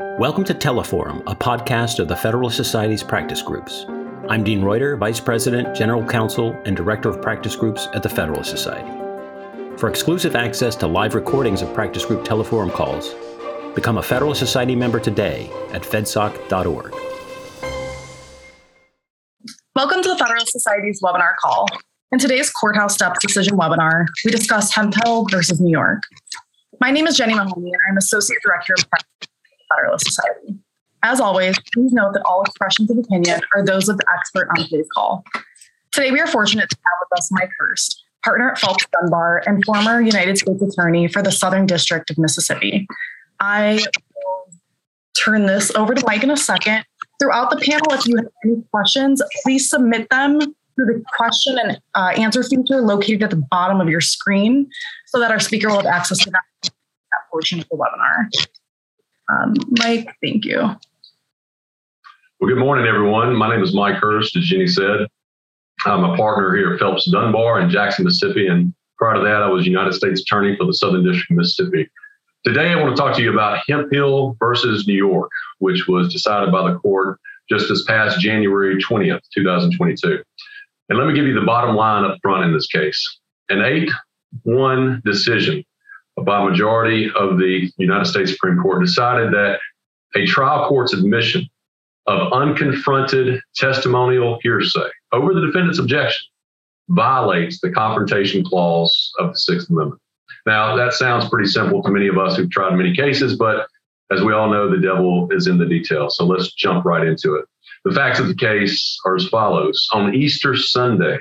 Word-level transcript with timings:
Welcome 0.00 0.42
to 0.46 0.54
Teleforum, 0.54 1.22
a 1.28 1.36
podcast 1.36 2.00
of 2.00 2.08
the 2.08 2.16
Federalist 2.16 2.56
Society's 2.56 3.04
practice 3.04 3.40
groups. 3.40 3.86
I'm 4.28 4.42
Dean 4.42 4.60
Reuter, 4.60 4.96
Vice 4.96 5.20
President, 5.20 5.72
General 5.72 6.04
Counsel, 6.04 6.50
and 6.64 6.76
Director 6.76 7.08
of 7.08 7.22
Practice 7.22 7.54
Groups 7.54 7.86
at 7.94 8.02
the 8.02 8.08
Federalist 8.08 8.50
Society. 8.50 8.90
For 9.76 9.88
exclusive 9.88 10.34
access 10.34 10.74
to 10.76 10.88
live 10.88 11.14
recordings 11.14 11.62
of 11.62 11.72
practice 11.72 12.04
group 12.04 12.24
Teleforum 12.24 12.72
calls, 12.72 13.14
become 13.76 13.98
a 13.98 14.02
Federalist 14.02 14.40
Society 14.40 14.74
member 14.74 14.98
today 14.98 15.48
at 15.70 15.82
fedsoc.org. 15.82 16.92
Welcome 19.76 20.02
to 20.02 20.08
the 20.08 20.18
Federalist 20.18 20.50
Society's 20.50 21.00
webinar 21.04 21.36
call. 21.40 21.68
In 22.10 22.18
today's 22.18 22.50
Courthouse 22.50 22.94
Steps 22.94 23.20
Decision 23.20 23.56
webinar, 23.56 24.06
we 24.24 24.32
discuss 24.32 24.74
Hemphill 24.74 25.26
versus 25.30 25.60
New 25.60 25.70
York. 25.70 26.02
My 26.80 26.90
name 26.90 27.06
is 27.06 27.16
Jenny 27.16 27.34
Mahoney, 27.34 27.70
and 27.70 27.80
I'm 27.88 27.96
Associate 27.96 28.40
Director 28.42 28.74
of 28.76 28.90
Practice 28.90 29.28
Federalist 29.74 30.06
Society. 30.06 30.58
As 31.02 31.20
always, 31.20 31.58
please 31.74 31.92
note 31.92 32.14
that 32.14 32.22
all 32.24 32.42
expressions 32.42 32.90
of 32.90 32.98
opinion 32.98 33.40
are 33.54 33.64
those 33.64 33.88
of 33.88 33.98
the 33.98 34.04
expert 34.14 34.48
on 34.50 34.64
today's 34.64 34.86
call. 34.94 35.22
Today, 35.92 36.10
we 36.10 36.20
are 36.20 36.26
fortunate 36.26 36.70
to 36.70 36.76
have 36.76 36.98
with 37.02 37.18
us 37.18 37.30
Mike 37.30 37.50
Hurst, 37.58 38.02
partner 38.24 38.50
at 38.50 38.58
Phelps 38.58 38.86
Dunbar 38.90 39.42
and 39.46 39.62
former 39.64 40.00
United 40.00 40.38
States 40.38 40.62
Attorney 40.62 41.08
for 41.08 41.22
the 41.22 41.30
Southern 41.30 41.66
District 41.66 42.10
of 42.10 42.16
Mississippi. 42.16 42.86
I 43.38 43.84
will 44.16 44.48
turn 45.14 45.46
this 45.46 45.74
over 45.74 45.94
to 45.94 46.02
Mike 46.06 46.22
in 46.22 46.30
a 46.30 46.36
second. 46.36 46.84
Throughout 47.20 47.50
the 47.50 47.58
panel, 47.58 47.92
if 47.92 48.06
you 48.06 48.16
have 48.16 48.26
any 48.44 48.62
questions, 48.72 49.22
please 49.42 49.68
submit 49.68 50.08
them 50.08 50.40
through 50.40 50.86
the 50.86 51.04
question 51.16 51.58
and 51.58 51.80
uh, 51.94 52.12
answer 52.16 52.42
feature 52.42 52.80
located 52.80 53.22
at 53.22 53.30
the 53.30 53.44
bottom 53.50 53.80
of 53.80 53.88
your 53.88 54.00
screen 54.00 54.68
so 55.06 55.20
that 55.20 55.30
our 55.30 55.38
speaker 55.38 55.68
will 55.68 55.76
have 55.76 55.86
access 55.86 56.18
to 56.18 56.30
that, 56.30 56.42
that 56.62 57.30
portion 57.30 57.60
of 57.60 57.68
the 57.68 57.76
webinar. 57.76 58.28
Um, 59.28 59.54
Mike, 59.78 60.14
thank 60.22 60.44
you. 60.44 60.60
Well, 62.40 62.48
good 62.48 62.58
morning, 62.58 62.86
everyone. 62.86 63.34
My 63.34 63.48
name 63.48 63.62
is 63.62 63.74
Mike 63.74 63.96
Hurst, 63.96 64.36
as 64.36 64.44
Jenny 64.44 64.66
said. 64.66 65.06
I'm 65.86 66.04
a 66.04 66.16
partner 66.16 66.56
here 66.56 66.74
at 66.74 66.80
Phelps 66.80 67.10
Dunbar 67.10 67.60
in 67.60 67.70
Jackson, 67.70 68.04
Mississippi, 68.04 68.46
and 68.46 68.74
prior 68.98 69.14
to 69.14 69.20
that, 69.20 69.42
I 69.42 69.48
was 69.48 69.66
United 69.66 69.94
States 69.94 70.20
Attorney 70.20 70.56
for 70.56 70.66
the 70.66 70.74
Southern 70.74 71.04
District 71.04 71.30
of 71.30 71.36
Mississippi. 71.38 71.88
Today, 72.44 72.72
I 72.72 72.76
want 72.76 72.94
to 72.94 73.00
talk 73.00 73.16
to 73.16 73.22
you 73.22 73.32
about 73.32 73.60
Hemphill 73.66 74.36
versus 74.38 74.86
New 74.86 74.94
York, 74.94 75.30
which 75.58 75.88
was 75.88 76.12
decided 76.12 76.52
by 76.52 76.70
the 76.70 76.78
court 76.78 77.18
just 77.48 77.68
this 77.68 77.84
past 77.84 78.20
January 78.20 78.76
20th, 78.76 79.22
2022. 79.34 80.22
And 80.88 80.98
let 80.98 81.06
me 81.06 81.14
give 81.14 81.26
you 81.26 81.34
the 81.34 81.46
bottom 81.46 81.74
line 81.74 82.04
up 82.04 82.18
front 82.22 82.44
in 82.44 82.52
this 82.52 82.66
case. 82.66 83.18
An 83.48 83.62
8 83.62 83.90
1 84.42 85.02
decision 85.04 85.64
by 86.22 86.44
majority 86.44 87.10
of 87.16 87.38
the 87.38 87.70
United 87.76 88.06
States 88.06 88.32
Supreme 88.32 88.60
Court 88.60 88.84
decided 88.84 89.32
that 89.32 89.58
a 90.14 90.26
trial 90.26 90.68
court's 90.68 90.94
admission 90.94 91.48
of 92.06 92.30
unconfronted 92.32 93.40
testimonial 93.56 94.38
hearsay 94.42 94.88
over 95.12 95.34
the 95.34 95.40
defendant's 95.40 95.78
objection 95.78 96.26
violates 96.90 97.60
the 97.60 97.70
confrontation 97.70 98.44
clause 98.44 99.12
of 99.18 99.32
the 99.32 99.38
Sixth 99.38 99.70
Amendment. 99.70 100.00
Now, 100.46 100.76
that 100.76 100.92
sounds 100.92 101.28
pretty 101.28 101.48
simple 101.48 101.82
to 101.82 101.90
many 101.90 102.08
of 102.08 102.18
us 102.18 102.36
who've 102.36 102.50
tried 102.50 102.76
many 102.76 102.94
cases, 102.94 103.36
but 103.36 103.66
as 104.12 104.22
we 104.22 104.34
all 104.34 104.50
know, 104.50 104.70
the 104.70 104.80
devil 104.80 105.28
is 105.30 105.46
in 105.46 105.56
the 105.56 105.66
details. 105.66 106.16
So 106.16 106.26
let's 106.26 106.52
jump 106.52 106.84
right 106.84 107.06
into 107.06 107.34
it. 107.36 107.46
The 107.84 107.94
facts 107.94 108.18
of 108.18 108.28
the 108.28 108.34
case 108.34 108.98
are 109.06 109.16
as 109.16 109.26
follows. 109.28 109.88
On 109.92 110.14
Easter 110.14 110.54
Sunday, 110.54 111.18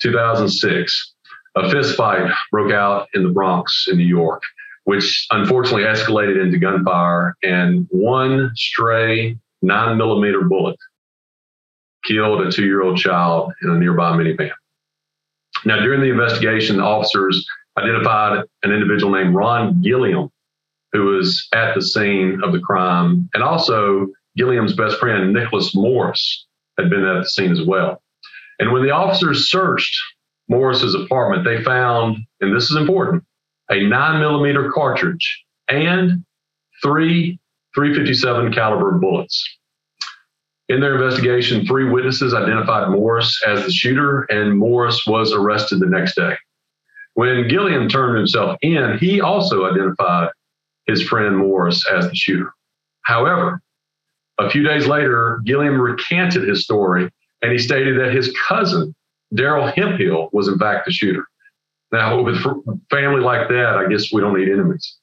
2006, 0.00 1.14
a 1.56 1.62
fistfight 1.62 2.32
broke 2.50 2.72
out 2.72 3.08
in 3.14 3.22
the 3.22 3.28
Bronx 3.28 3.86
in 3.90 3.98
New 3.98 4.06
York, 4.06 4.42
which 4.84 5.26
unfortunately 5.30 5.82
escalated 5.82 6.42
into 6.42 6.58
gunfire, 6.58 7.36
and 7.42 7.86
one 7.90 8.50
stray 8.54 9.36
nine 9.60 9.96
millimeter 9.96 10.42
bullet 10.42 10.76
killed 12.04 12.40
a 12.40 12.50
two 12.50 12.64
year 12.64 12.82
old 12.82 12.98
child 12.98 13.52
in 13.62 13.70
a 13.70 13.78
nearby 13.78 14.12
minivan. 14.16 14.50
Now, 15.64 15.80
during 15.80 16.00
the 16.00 16.10
investigation, 16.10 16.78
the 16.78 16.82
officers 16.82 17.46
identified 17.78 18.44
an 18.62 18.72
individual 18.72 19.12
named 19.12 19.34
Ron 19.34 19.80
Gilliam, 19.80 20.30
who 20.92 21.04
was 21.04 21.48
at 21.54 21.74
the 21.74 21.82
scene 21.82 22.40
of 22.42 22.52
the 22.52 22.58
crime, 22.58 23.28
and 23.34 23.42
also 23.42 24.08
Gilliam's 24.36 24.74
best 24.74 24.98
friend, 24.98 25.32
Nicholas 25.32 25.74
Morris, 25.74 26.46
had 26.78 26.90
been 26.90 27.04
at 27.04 27.22
the 27.22 27.28
scene 27.28 27.52
as 27.52 27.62
well. 27.62 28.02
And 28.58 28.72
when 28.72 28.82
the 28.82 28.90
officers 28.90 29.50
searched 29.50 29.96
Morris's 30.48 30.94
apartment, 30.94 31.44
they 31.44 31.62
found, 31.62 32.18
and 32.40 32.54
this 32.54 32.70
is 32.70 32.76
important, 32.76 33.24
a 33.70 33.86
nine 33.86 34.20
millimeter 34.20 34.70
cartridge 34.72 35.44
and 35.68 36.24
three 36.82 37.38
357 37.74 38.52
caliber 38.52 38.92
bullets. 38.98 39.58
In 40.68 40.80
their 40.80 40.94
investigation, 40.94 41.66
three 41.66 41.88
witnesses 41.88 42.34
identified 42.34 42.90
Morris 42.90 43.40
as 43.46 43.64
the 43.64 43.72
shooter, 43.72 44.22
and 44.30 44.56
Morris 44.56 45.06
was 45.06 45.32
arrested 45.32 45.80
the 45.80 45.86
next 45.86 46.14
day. 46.14 46.34
When 47.14 47.48
Gilliam 47.48 47.88
turned 47.88 48.16
himself 48.16 48.56
in, 48.62 48.98
he 48.98 49.20
also 49.20 49.66
identified 49.66 50.30
his 50.86 51.02
friend 51.02 51.36
Morris 51.36 51.84
as 51.90 52.08
the 52.08 52.14
shooter. 52.14 52.52
However, 53.02 53.60
a 54.38 54.48
few 54.50 54.62
days 54.62 54.86
later, 54.86 55.40
Gilliam 55.44 55.80
recanted 55.80 56.48
his 56.48 56.64
story 56.64 57.10
and 57.42 57.52
he 57.52 57.58
stated 57.58 57.98
that 57.98 58.14
his 58.14 58.34
cousin, 58.48 58.94
Daryl 59.34 59.72
Hemphill, 59.74 60.28
was 60.32 60.48
in 60.48 60.58
fact 60.58 60.86
the 60.86 60.92
shooter. 60.92 61.26
Now, 61.90 62.22
with 62.22 62.36
a 62.36 62.80
family 62.90 63.20
like 63.20 63.48
that, 63.48 63.76
I 63.76 63.86
guess 63.88 64.12
we 64.12 64.20
don't 64.20 64.38
need 64.38 64.48
enemies. 64.48 64.96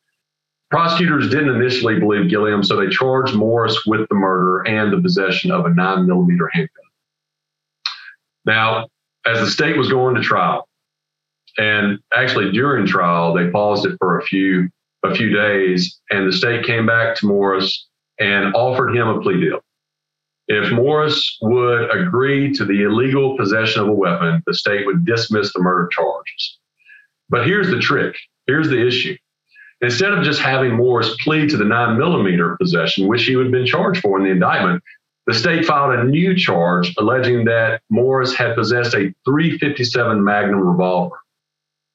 Prosecutors 0.71 1.29
didn't 1.29 1.55
initially 1.55 1.99
believe 1.99 2.29
Gilliam, 2.29 2.63
so 2.63 2.75
they 2.75 2.89
charged 2.89 3.35
Morris 3.35 3.85
with 3.85 4.07
the 4.09 4.15
murder 4.15 4.67
and 4.67 4.93
the 4.93 5.01
possession 5.01 5.51
of 5.51 5.65
a 5.65 5.69
nine 5.69 6.05
millimeter 6.05 6.49
handgun. 6.53 6.83
Now, 8.45 8.87
as 9.25 9.39
the 9.39 9.47
state 9.47 9.77
was 9.77 9.89
going 9.89 10.15
to 10.15 10.21
trial, 10.21 10.67
and 11.57 11.99
actually 12.15 12.51
during 12.51 12.85
trial, 12.85 13.33
they 13.33 13.49
paused 13.49 13.85
it 13.85 13.97
for 13.99 14.19
a 14.19 14.23
few 14.23 14.69
a 15.03 15.15
few 15.15 15.33
days, 15.33 15.99
and 16.09 16.27
the 16.27 16.35
state 16.35 16.65
came 16.65 16.85
back 16.85 17.15
to 17.15 17.25
Morris 17.25 17.87
and 18.19 18.53
offered 18.53 18.93
him 18.93 19.07
a 19.07 19.21
plea 19.21 19.39
deal. 19.39 19.59
If 20.49 20.71
Morris 20.71 21.37
would 21.41 21.95
agree 21.95 22.51
to 22.55 22.65
the 22.65 22.81
illegal 22.81 23.37
possession 23.37 23.83
of 23.83 23.87
a 23.87 23.93
weapon, 23.93 24.41
the 24.47 24.53
state 24.55 24.83
would 24.87 25.05
dismiss 25.05 25.53
the 25.53 25.59
murder 25.59 25.87
charges. 25.91 26.57
But 27.29 27.45
here's 27.45 27.69
the 27.69 27.79
trick. 27.79 28.15
Here's 28.47 28.67
the 28.67 28.85
issue. 28.85 29.15
Instead 29.81 30.11
of 30.11 30.23
just 30.23 30.41
having 30.41 30.75
Morris 30.75 31.15
plead 31.23 31.51
to 31.51 31.57
the 31.57 31.65
nine 31.65 31.99
millimeter 31.99 32.57
possession, 32.57 33.07
which 33.07 33.25
he 33.25 33.35
would 33.35 33.45
have 33.45 33.51
been 33.51 33.67
charged 33.67 34.01
for 34.01 34.17
in 34.17 34.23
the 34.23 34.31
indictment, 34.31 34.83
the 35.27 35.35
state 35.35 35.65
filed 35.65 35.93
a 35.93 36.03
new 36.03 36.35
charge 36.35 36.95
alleging 36.97 37.45
that 37.45 37.81
Morris 37.91 38.33
had 38.33 38.55
possessed 38.55 38.95
a 38.95 39.13
357 39.25 40.23
Magnum 40.23 40.59
revolver. 40.59 41.17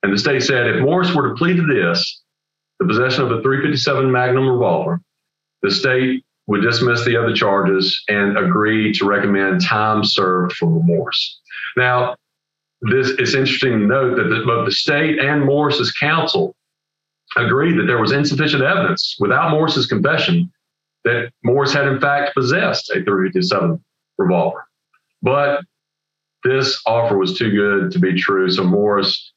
And 0.04 0.12
the 0.12 0.18
state 0.18 0.44
said 0.44 0.68
if 0.68 0.80
Morris 0.80 1.12
were 1.12 1.30
to 1.30 1.34
plead 1.34 1.56
to 1.56 1.66
this, 1.66 2.22
the 2.78 2.86
possession 2.86 3.24
of 3.24 3.32
a 3.32 3.42
357 3.42 4.12
Magnum 4.12 4.48
revolver, 4.48 5.00
the 5.62 5.72
state 5.72 6.24
would 6.46 6.62
dismiss 6.62 7.04
the 7.04 7.16
other 7.16 7.34
charges 7.34 8.02
and 8.08 8.36
agree 8.36 8.92
to 8.92 9.06
recommend 9.06 9.62
time 9.62 10.04
served 10.04 10.52
for 10.54 10.66
Morris. 10.66 11.40
Now, 11.76 12.16
this 12.82 13.10
it's 13.18 13.34
interesting 13.34 13.72
to 13.72 13.86
note 13.86 14.16
that 14.16 14.44
both 14.46 14.66
the 14.66 14.72
state 14.72 15.18
and 15.18 15.44
Morris's 15.44 15.92
counsel 15.92 16.54
agreed 17.36 17.78
that 17.78 17.86
there 17.86 18.00
was 18.00 18.12
insufficient 18.12 18.62
evidence 18.62 19.16
without 19.18 19.50
Morris's 19.50 19.86
confession 19.86 20.52
that 21.04 21.30
Morris 21.42 21.72
had 21.72 21.86
in 21.86 22.00
fact 22.00 22.34
possessed 22.34 22.90
a 22.90 23.02
357 23.02 23.82
revolver. 24.18 24.66
But 25.22 25.62
this 26.44 26.80
offer 26.86 27.16
was 27.16 27.38
too 27.38 27.50
good 27.50 27.90
to 27.92 27.98
be 27.98 28.20
true. 28.20 28.50
So 28.50 28.64
Morris, 28.64 29.32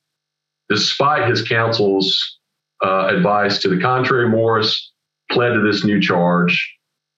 despite 0.69 1.29
his 1.29 1.47
counsel's 1.47 2.37
uh, 2.83 3.07
advice 3.07 3.59
to 3.61 3.69
the 3.69 3.79
contrary, 3.79 4.29
Morris 4.29 4.91
pled 5.31 5.53
to 5.53 5.61
this 5.61 5.85
new 5.85 6.01
charge 6.01 6.76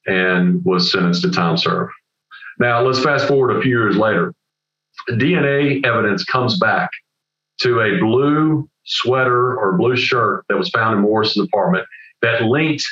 and 0.10 0.64
was 0.66 0.92
sentenced 0.92 1.22
to 1.22 1.32
time 1.32 1.58
served. 1.58 1.92
Now, 2.60 2.82
let's 2.82 3.02
fast 3.02 3.28
forward 3.28 3.56
a 3.56 3.62
few 3.62 3.72
years 3.72 3.96
later. 3.96 4.34
DNA 5.12 5.86
evidence 5.86 6.26
comes 6.26 6.60
back 6.60 6.90
to 7.62 7.80
a 7.82 8.00
blue 8.00 8.70
sweater 8.86 9.58
or 9.58 9.78
blue 9.78 9.96
shirt 9.96 10.46
that 10.50 10.58
was 10.58 10.70
found 10.70 10.96
in 10.96 11.02
Morris's 11.02 11.44
apartment 11.44 11.86
that 12.22 12.42
linked 12.42 12.84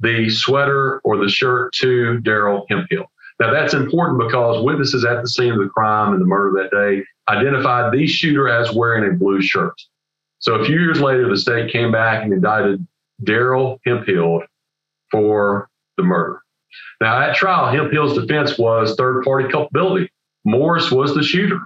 the 0.00 0.30
sweater 0.30 1.00
or 1.04 1.18
the 1.18 1.28
shirt 1.28 1.72
to 1.74 2.18
Daryl 2.22 2.64
Hemphill. 2.68 3.04
Now, 3.38 3.52
that's 3.52 3.74
important 3.74 4.18
because 4.18 4.64
witnesses 4.64 5.04
at 5.04 5.22
the 5.22 5.28
scene 5.28 5.52
of 5.52 5.58
the 5.58 5.68
crime 5.68 6.12
and 6.12 6.20
the 6.20 6.26
murder 6.26 6.62
that 6.62 6.76
day 6.76 7.04
identified 7.32 7.92
the 7.92 8.06
shooter 8.06 8.48
as 8.48 8.72
wearing 8.72 9.10
a 9.10 9.16
blue 9.16 9.40
shirt. 9.40 9.74
So 10.40 10.54
a 10.54 10.64
few 10.64 10.78
years 10.78 11.00
later, 11.00 11.28
the 11.28 11.36
state 11.36 11.70
came 11.70 11.92
back 11.92 12.22
and 12.22 12.32
indicted 12.32 12.86
Daryl 13.22 13.78
Hemphill 13.86 14.42
for 15.10 15.69
the 16.00 16.06
murder. 16.06 16.40
Now, 17.00 17.20
at 17.20 17.36
trial, 17.36 17.70
Hemphill's 17.72 18.14
defense 18.14 18.58
was 18.58 18.94
third 18.94 19.24
party 19.24 19.48
culpability. 19.48 20.10
Morris 20.44 20.90
was 20.90 21.14
the 21.14 21.22
shooter. 21.22 21.60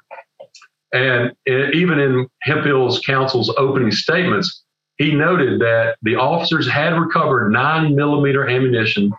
And 0.93 1.33
even 1.47 1.99
in 1.99 2.29
Hemphill's 2.43 3.01
counsel's 3.01 3.53
opening 3.57 3.91
statements, 3.91 4.63
he 4.97 5.13
noted 5.13 5.61
that 5.61 5.97
the 6.03 6.15
officers 6.15 6.71
had 6.71 6.97
recovered 6.99 7.51
nine 7.51 7.97
millimeter 7.97 8.49
ammunition 8.49 9.13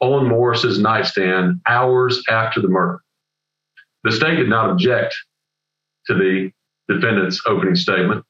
on 0.00 0.28
Morris's 0.28 0.78
nightstand 0.78 1.60
hours 1.66 2.22
after 2.28 2.60
the 2.60 2.68
murder. 2.68 3.00
The 4.04 4.12
state 4.12 4.36
did 4.36 4.48
not 4.48 4.68
object 4.68 5.16
to 6.06 6.14
the 6.14 6.50
defendant's 6.92 7.40
opening 7.46 7.76
statement. 7.76 8.24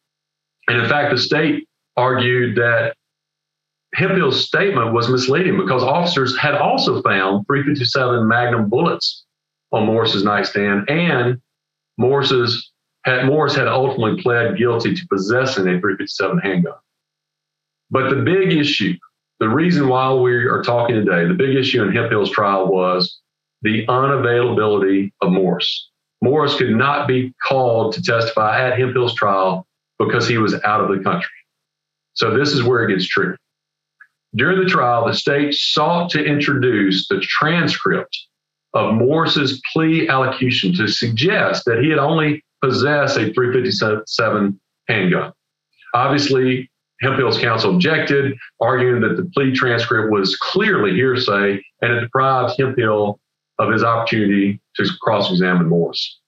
And 0.68 0.80
in 0.80 0.88
fact, 0.88 1.10
the 1.10 1.20
state 1.20 1.66
argued 1.96 2.56
that 2.56 2.94
Hemphill's 3.94 4.44
statement 4.44 4.92
was 4.92 5.08
misleading 5.10 5.58
because 5.58 5.82
officers 5.82 6.36
had 6.38 6.54
also 6.54 7.02
found 7.02 7.46
357 7.46 8.26
Magnum 8.26 8.68
bullets 8.68 9.24
on 9.70 9.86
Morris's 9.86 10.24
nightstand, 10.24 10.88
and 10.88 11.40
Morris's 11.98 12.70
had, 13.04 13.26
Morris 13.26 13.54
had 13.54 13.68
ultimately 13.68 14.22
pled 14.22 14.56
guilty 14.56 14.94
to 14.94 15.06
possessing 15.08 15.64
a 15.64 15.80
357 15.80 16.38
handgun. 16.38 16.74
But 17.90 18.08
the 18.08 18.22
big 18.22 18.52
issue, 18.52 18.94
the 19.40 19.48
reason 19.48 19.88
why 19.88 20.12
we 20.14 20.32
are 20.32 20.62
talking 20.62 20.94
today, 20.94 21.26
the 21.26 21.34
big 21.34 21.56
issue 21.56 21.82
in 21.82 21.92
Hemphill's 21.92 22.30
trial 22.30 22.68
was 22.68 23.20
the 23.62 23.86
unavailability 23.86 25.12
of 25.20 25.32
Morris. 25.32 25.90
Morris 26.22 26.56
could 26.56 26.70
not 26.70 27.08
be 27.08 27.34
called 27.46 27.92
to 27.94 28.02
testify 28.02 28.66
at 28.66 28.78
Hemphill's 28.78 29.14
trial 29.14 29.66
because 29.98 30.26
he 30.26 30.38
was 30.38 30.54
out 30.64 30.80
of 30.80 30.96
the 30.96 31.02
country. 31.02 31.30
So 32.14 32.36
this 32.36 32.52
is 32.52 32.62
where 32.62 32.84
it 32.84 32.94
gets 32.94 33.06
tricky. 33.06 33.36
During 34.34 34.60
the 34.60 34.70
trial, 34.70 35.06
the 35.06 35.14
state 35.14 35.54
sought 35.54 36.10
to 36.10 36.24
introduce 36.24 37.06
the 37.08 37.20
transcript 37.20 38.18
of 38.74 38.94
Morris's 38.94 39.60
plea 39.72 40.08
allocution 40.08 40.74
to 40.76 40.88
suggest 40.88 41.64
that 41.66 41.82
he 41.82 41.90
had 41.90 41.98
only 41.98 42.42
possessed 42.62 43.18
a 43.18 43.32
357 43.34 44.58
handgun. 44.88 45.32
Obviously, 45.94 46.70
Hemphill's 47.02 47.38
counsel 47.38 47.74
objected, 47.74 48.34
arguing 48.60 49.02
that 49.02 49.16
the 49.16 49.30
plea 49.34 49.52
transcript 49.52 50.10
was 50.10 50.36
clearly 50.36 50.92
hearsay 50.92 51.62
and 51.82 51.92
it 51.92 52.00
deprived 52.00 52.54
Hemphill 52.58 53.20
of 53.58 53.70
his 53.70 53.84
opportunity 53.84 54.60
to 54.76 54.86
cross 55.02 55.30
examine 55.30 55.68
Morris. 55.68 56.20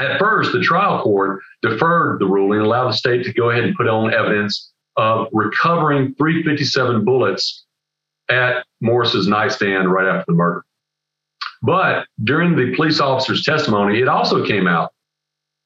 At 0.00 0.18
first, 0.18 0.52
the 0.52 0.60
trial 0.60 1.02
court 1.02 1.40
deferred 1.62 2.20
the 2.20 2.26
ruling 2.26 2.58
and 2.58 2.66
allowed 2.66 2.88
the 2.88 2.96
state 2.96 3.24
to 3.24 3.32
go 3.32 3.50
ahead 3.50 3.64
and 3.64 3.76
put 3.76 3.88
on 3.88 4.12
evidence 4.12 4.72
of 5.00 5.28
recovering 5.32 6.14
357 6.16 7.06
bullets 7.06 7.64
at 8.28 8.66
Morris's 8.82 9.26
nightstand 9.26 9.90
right 9.90 10.06
after 10.06 10.26
the 10.30 10.36
murder. 10.36 10.62
But 11.62 12.06
during 12.22 12.54
the 12.54 12.76
police 12.76 13.00
officer's 13.00 13.42
testimony, 13.42 14.02
it 14.02 14.08
also 14.08 14.44
came 14.44 14.66
out 14.66 14.92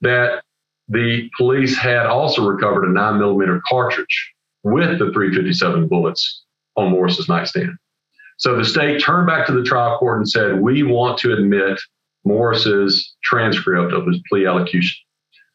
that 0.03 0.45
the 0.89 1.29
police 1.37 1.77
had 1.77 2.07
also 2.07 2.47
recovered 2.47 2.85
a 2.85 2.93
nine 2.93 3.19
millimeter 3.19 3.61
cartridge 3.67 4.33
with 4.63 5.01
the 5.01 5.11
357 5.13 5.89
bullets 5.89 6.45
on 6.77 6.93
Morris's 6.93 7.29
nightstand. 7.29 7.77
So 8.39 8.57
the 8.57 8.65
state 8.65 9.03
turned 9.03 9.27
back 9.27 9.47
to 9.47 9.53
the 9.53 9.65
trial 9.65 9.99
court 9.99 10.19
and 10.19 10.29
said, 10.29 10.61
We 10.61 10.85
want 10.85 11.19
to 11.19 11.33
admit 11.33 11.81
Morris's 12.25 13.17
transcript 13.25 13.93
of 13.93 14.07
his 14.07 14.21
plea 14.29 14.47
allocution. 14.47 14.97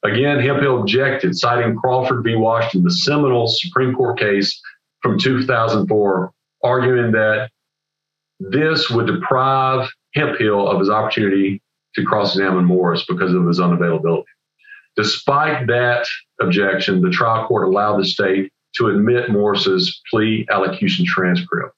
Again, 0.03 0.39
Hemphill 0.39 0.79
objected, 0.79 1.37
citing 1.37 1.75
Crawford 1.75 2.23
v. 2.23 2.35
Washington, 2.35 2.83
the 2.83 2.91
seminal 2.91 3.47
Supreme 3.47 3.93
Court 3.93 4.17
case 4.17 4.59
from 5.01 5.19
2004, 5.19 6.31
arguing 6.63 7.11
that 7.11 7.49
this 8.39 8.89
would 8.89 9.07
deprive 9.07 9.89
Hemphill 10.15 10.69
of 10.69 10.79
his 10.79 10.89
opportunity 10.89 11.61
to 11.95 12.05
cross 12.05 12.33
examine 12.35 12.65
Morris 12.65 13.05
because 13.07 13.33
of 13.33 13.45
his 13.45 13.59
unavailability. 13.59 14.23
Despite 14.95 15.67
that 15.67 16.07
objection, 16.41 17.01
the 17.01 17.09
trial 17.09 17.47
court 17.47 17.67
allowed 17.67 17.97
the 17.97 18.05
state 18.05 18.51
to 18.75 18.87
admit 18.87 19.31
Morris's 19.31 20.01
plea 20.09 20.47
allocution 20.49 21.05
transcript. 21.05 21.75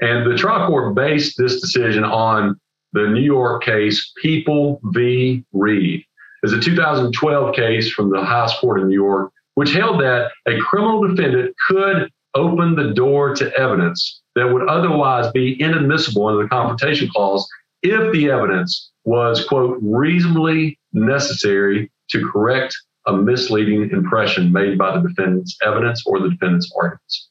And 0.00 0.30
the 0.30 0.36
trial 0.36 0.66
court 0.66 0.94
based 0.94 1.36
this 1.38 1.60
decision 1.60 2.02
on 2.04 2.58
the 2.92 3.06
New 3.06 3.22
York 3.22 3.62
case 3.64 4.12
People 4.20 4.80
v. 4.84 5.44
Reid. 5.52 6.04
It's 6.42 6.52
a 6.52 6.60
2012 6.60 7.54
case 7.54 7.90
from 7.92 8.10
the 8.10 8.24
highest 8.24 8.58
court 8.58 8.80
in 8.80 8.88
New 8.88 8.94
York, 8.94 9.32
which 9.54 9.72
held 9.72 10.00
that 10.00 10.32
a 10.46 10.58
criminal 10.58 11.06
defendant 11.06 11.54
could 11.68 12.10
open 12.34 12.74
the 12.74 12.92
door 12.94 13.34
to 13.34 13.52
evidence 13.54 14.22
that 14.34 14.52
would 14.52 14.68
otherwise 14.68 15.30
be 15.32 15.60
inadmissible 15.60 16.26
under 16.26 16.42
the 16.42 16.48
confrontation 16.48 17.08
clause 17.08 17.46
if 17.82 18.12
the 18.12 18.30
evidence 18.30 18.90
was, 19.04 19.44
quote, 19.44 19.78
reasonably 19.82 20.78
necessary 20.92 21.90
to 22.10 22.28
correct 22.30 22.76
a 23.06 23.12
misleading 23.12 23.90
impression 23.90 24.52
made 24.52 24.78
by 24.78 24.96
the 24.96 25.08
defendant's 25.08 25.56
evidence 25.64 26.02
or 26.06 26.20
the 26.20 26.30
defendant's 26.30 26.72
arguments. 26.76 27.28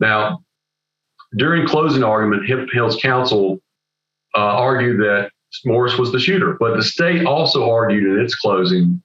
Now, 0.00 0.40
during 1.36 1.66
closing 1.66 2.02
argument, 2.02 2.48
Hill's 2.72 2.96
counsel 2.96 3.58
uh, 4.34 4.40
argued 4.40 5.00
that 5.00 5.30
Morris 5.64 5.98
was 5.98 6.12
the 6.12 6.18
shooter, 6.18 6.56
but 6.58 6.76
the 6.76 6.82
state 6.82 7.24
also 7.24 7.70
argued 7.70 8.04
in 8.04 8.20
its 8.20 8.34
closing 8.34 9.02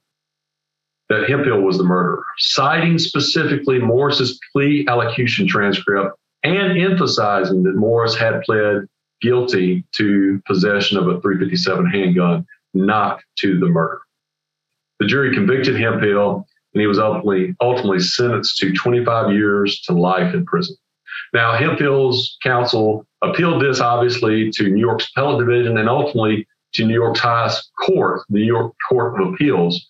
that 1.08 1.28
Hemphill 1.28 1.60
was 1.60 1.78
the 1.78 1.84
murderer, 1.84 2.24
citing 2.38 2.98
specifically 2.98 3.78
Morris's 3.78 4.38
plea 4.52 4.86
allocution 4.88 5.46
transcript 5.46 6.16
and 6.42 6.78
emphasizing 6.78 7.62
that 7.62 7.76
Morris 7.76 8.16
had 8.16 8.42
pled 8.42 8.86
guilty 9.20 9.84
to 9.96 10.42
possession 10.46 10.98
of 10.98 11.06
a 11.06 11.20
357 11.20 11.86
handgun, 11.86 12.46
not 12.74 13.20
to 13.38 13.58
the 13.58 13.68
murder. 13.68 14.00
The 14.98 15.06
jury 15.06 15.34
convicted 15.34 15.78
Hemphill, 15.78 16.46
and 16.74 16.80
he 16.80 16.86
was 16.86 16.98
ultimately, 16.98 17.54
ultimately 17.60 18.00
sentenced 18.00 18.58
to 18.58 18.72
25 18.72 19.32
years 19.32 19.80
to 19.82 19.92
life 19.92 20.34
in 20.34 20.44
prison. 20.44 20.76
Now, 21.32 21.56
Hemphill's 21.56 22.36
counsel 22.42 23.06
appealed 23.22 23.62
this, 23.62 23.80
obviously, 23.80 24.50
to 24.52 24.68
New 24.68 24.80
York's 24.80 25.08
appellate 25.10 25.46
division 25.46 25.78
and 25.78 25.88
ultimately 25.88 26.46
to 26.74 26.86
New 26.86 26.94
York's 26.94 27.20
highest 27.20 27.70
court, 27.86 28.22
the 28.28 28.40
New 28.40 28.46
York 28.46 28.72
Court 28.88 29.20
of 29.20 29.32
Appeals, 29.32 29.86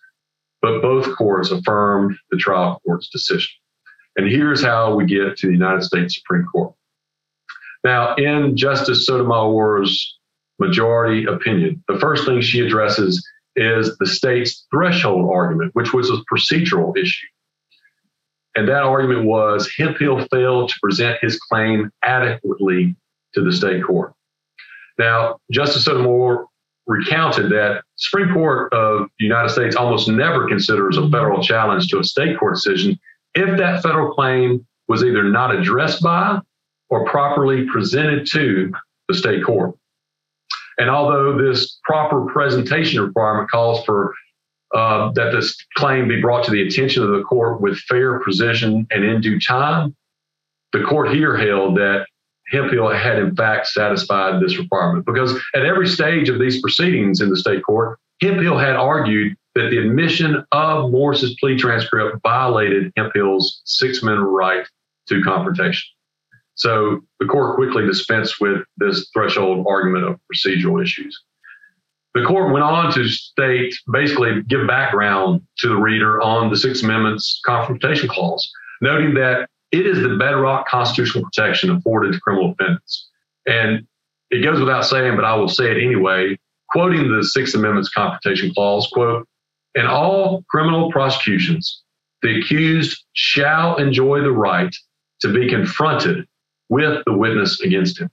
but 0.60 0.82
both 0.82 1.16
courts 1.16 1.50
affirmed 1.50 2.16
the 2.30 2.36
trial 2.36 2.80
court's 2.84 3.08
decision. 3.08 3.50
And 4.16 4.28
here's 4.28 4.62
how 4.62 4.94
we 4.94 5.06
get 5.06 5.36
to 5.38 5.46
the 5.46 5.52
United 5.52 5.82
States 5.82 6.16
Supreme 6.16 6.44
Court. 6.44 6.74
Now, 7.84 8.14
in 8.16 8.56
Justice 8.56 9.06
Sotomayor's 9.06 10.18
majority 10.58 11.24
opinion, 11.24 11.82
the 11.88 11.98
first 11.98 12.26
thing 12.26 12.40
she 12.40 12.60
addresses 12.60 13.26
is 13.56 13.96
the 13.98 14.06
state's 14.06 14.66
threshold 14.70 15.30
argument, 15.32 15.70
which 15.74 15.92
was 15.92 16.10
a 16.10 16.22
procedural 16.32 16.96
issue. 16.96 17.26
And 18.54 18.68
that 18.68 18.82
argument 18.82 19.24
was 19.24 19.70
Hemphill 19.76 20.26
failed 20.30 20.68
to 20.68 20.74
present 20.82 21.18
his 21.22 21.38
claim 21.38 21.90
adequately 22.02 22.94
to 23.34 23.42
the 23.42 23.52
state 23.52 23.84
court. 23.84 24.14
Now, 24.98 25.38
Justice 25.50 25.84
Sotomayor 25.84 26.46
recounted 26.86 27.50
that 27.50 27.82
Supreme 27.96 28.32
Court 28.34 28.72
of 28.72 29.08
the 29.18 29.24
United 29.24 29.50
States 29.50 29.76
almost 29.76 30.08
never 30.08 30.48
considers 30.48 30.96
a 30.96 31.08
federal 31.08 31.42
challenge 31.42 31.88
to 31.88 31.98
a 31.98 32.04
state 32.04 32.38
court 32.38 32.54
decision 32.54 32.98
if 33.34 33.58
that 33.58 33.82
federal 33.82 34.12
claim 34.12 34.66
was 34.88 35.04
either 35.04 35.22
not 35.22 35.54
addressed 35.54 36.02
by 36.02 36.38
or 36.90 37.06
properly 37.06 37.66
presented 37.66 38.26
to 38.32 38.72
the 39.08 39.14
state 39.14 39.44
court. 39.44 39.74
And 40.78 40.90
although 40.90 41.38
this 41.38 41.78
proper 41.84 42.26
presentation 42.26 43.00
requirement 43.00 43.50
calls 43.50 43.84
for 43.84 44.12
uh, 44.74 45.12
that 45.12 45.32
this 45.32 45.56
claim 45.76 46.08
be 46.08 46.20
brought 46.20 46.44
to 46.44 46.50
the 46.50 46.66
attention 46.66 47.02
of 47.02 47.10
the 47.10 47.22
court 47.22 47.60
with 47.60 47.78
fair 47.80 48.18
precision 48.20 48.86
and 48.90 49.04
in 49.04 49.20
due 49.20 49.38
time, 49.38 49.94
the 50.72 50.82
court 50.82 51.14
here 51.14 51.36
held 51.36 51.76
that 51.76 52.06
Hemphill 52.52 52.90
had 52.90 53.18
in 53.18 53.34
fact 53.34 53.66
satisfied 53.68 54.42
this 54.42 54.58
requirement 54.58 55.06
because 55.06 55.34
at 55.54 55.64
every 55.64 55.88
stage 55.88 56.28
of 56.28 56.38
these 56.38 56.60
proceedings 56.60 57.20
in 57.20 57.30
the 57.30 57.36
state 57.36 57.62
court, 57.64 57.98
Hemphill 58.20 58.58
had 58.58 58.76
argued 58.76 59.36
that 59.54 59.70
the 59.70 59.78
admission 59.78 60.44
of 60.52 60.90
Morris's 60.90 61.36
plea 61.40 61.56
transcript 61.56 62.18
violated 62.22 62.92
Hemphill's 62.96 63.62
Sixth 63.64 64.02
Amendment 64.02 64.30
right 64.30 64.66
to 65.08 65.22
confrontation. 65.22 65.88
So 66.54 67.00
the 67.18 67.26
court 67.26 67.56
quickly 67.56 67.86
dispensed 67.86 68.40
with 68.40 68.62
this 68.76 69.10
threshold 69.12 69.66
argument 69.68 70.04
of 70.04 70.20
procedural 70.32 70.82
issues. 70.82 71.18
The 72.14 72.22
court 72.24 72.52
went 72.52 72.64
on 72.64 72.92
to 72.92 73.08
state, 73.08 73.74
basically 73.90 74.42
give 74.42 74.66
background 74.66 75.40
to 75.58 75.68
the 75.68 75.76
reader 75.76 76.20
on 76.20 76.50
the 76.50 76.56
Sixth 76.56 76.84
Amendment's 76.84 77.40
confrontation 77.44 78.08
clause, 78.08 78.50
noting 78.82 79.14
that 79.14 79.48
it 79.72 79.86
is 79.86 80.02
the 80.02 80.16
bedrock 80.16 80.68
constitutional 80.68 81.24
protection 81.24 81.70
afforded 81.70 82.12
to 82.12 82.20
criminal 82.20 82.54
defendants. 82.54 83.08
And 83.46 83.86
it 84.30 84.42
goes 84.42 84.60
without 84.60 84.84
saying, 84.84 85.16
but 85.16 85.24
I 85.24 85.34
will 85.34 85.48
say 85.48 85.70
it 85.70 85.82
anyway, 85.82 86.38
quoting 86.68 87.10
the 87.10 87.24
Sixth 87.24 87.54
Amendment's 87.54 87.90
confrontation 87.90 88.52
clause, 88.54 88.88
quote, 88.92 89.26
in 89.74 89.86
all 89.86 90.44
criminal 90.50 90.92
prosecutions, 90.92 91.82
the 92.20 92.38
accused 92.38 93.02
shall 93.14 93.76
enjoy 93.76 94.20
the 94.20 94.30
right 94.30 94.74
to 95.20 95.32
be 95.32 95.48
confronted 95.48 96.26
with 96.68 97.02
the 97.06 97.16
witness 97.16 97.60
against 97.60 98.00
him. 98.00 98.10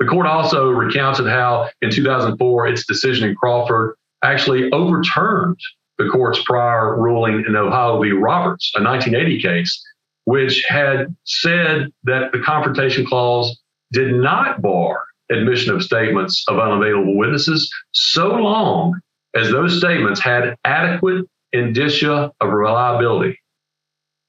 The 0.00 0.06
court 0.06 0.26
also 0.26 0.70
recounted 0.70 1.28
how 1.28 1.70
in 1.80 1.90
2004, 1.90 2.66
its 2.66 2.86
decision 2.86 3.28
in 3.28 3.36
Crawford 3.36 3.94
actually 4.24 4.70
overturned 4.72 5.58
the 5.98 6.08
court's 6.08 6.42
prior 6.44 7.00
ruling 7.00 7.44
in 7.46 7.54
Ohio 7.54 8.00
v. 8.02 8.10
Roberts, 8.10 8.72
a 8.76 8.82
1980 8.82 9.40
case, 9.40 9.84
which 10.24 10.64
had 10.68 11.14
said 11.24 11.88
that 12.04 12.32
the 12.32 12.40
confrontation 12.40 13.06
clause 13.06 13.60
did 13.92 14.14
not 14.14 14.62
bar 14.62 15.04
admission 15.30 15.74
of 15.74 15.82
statements 15.82 16.44
of 16.48 16.58
unavailable 16.58 17.16
witnesses 17.16 17.72
so 17.92 18.28
long 18.28 19.00
as 19.34 19.50
those 19.50 19.78
statements 19.78 20.20
had 20.20 20.56
adequate 20.64 21.24
indicia 21.52 22.30
of 22.40 22.50
reliability, 22.50 23.38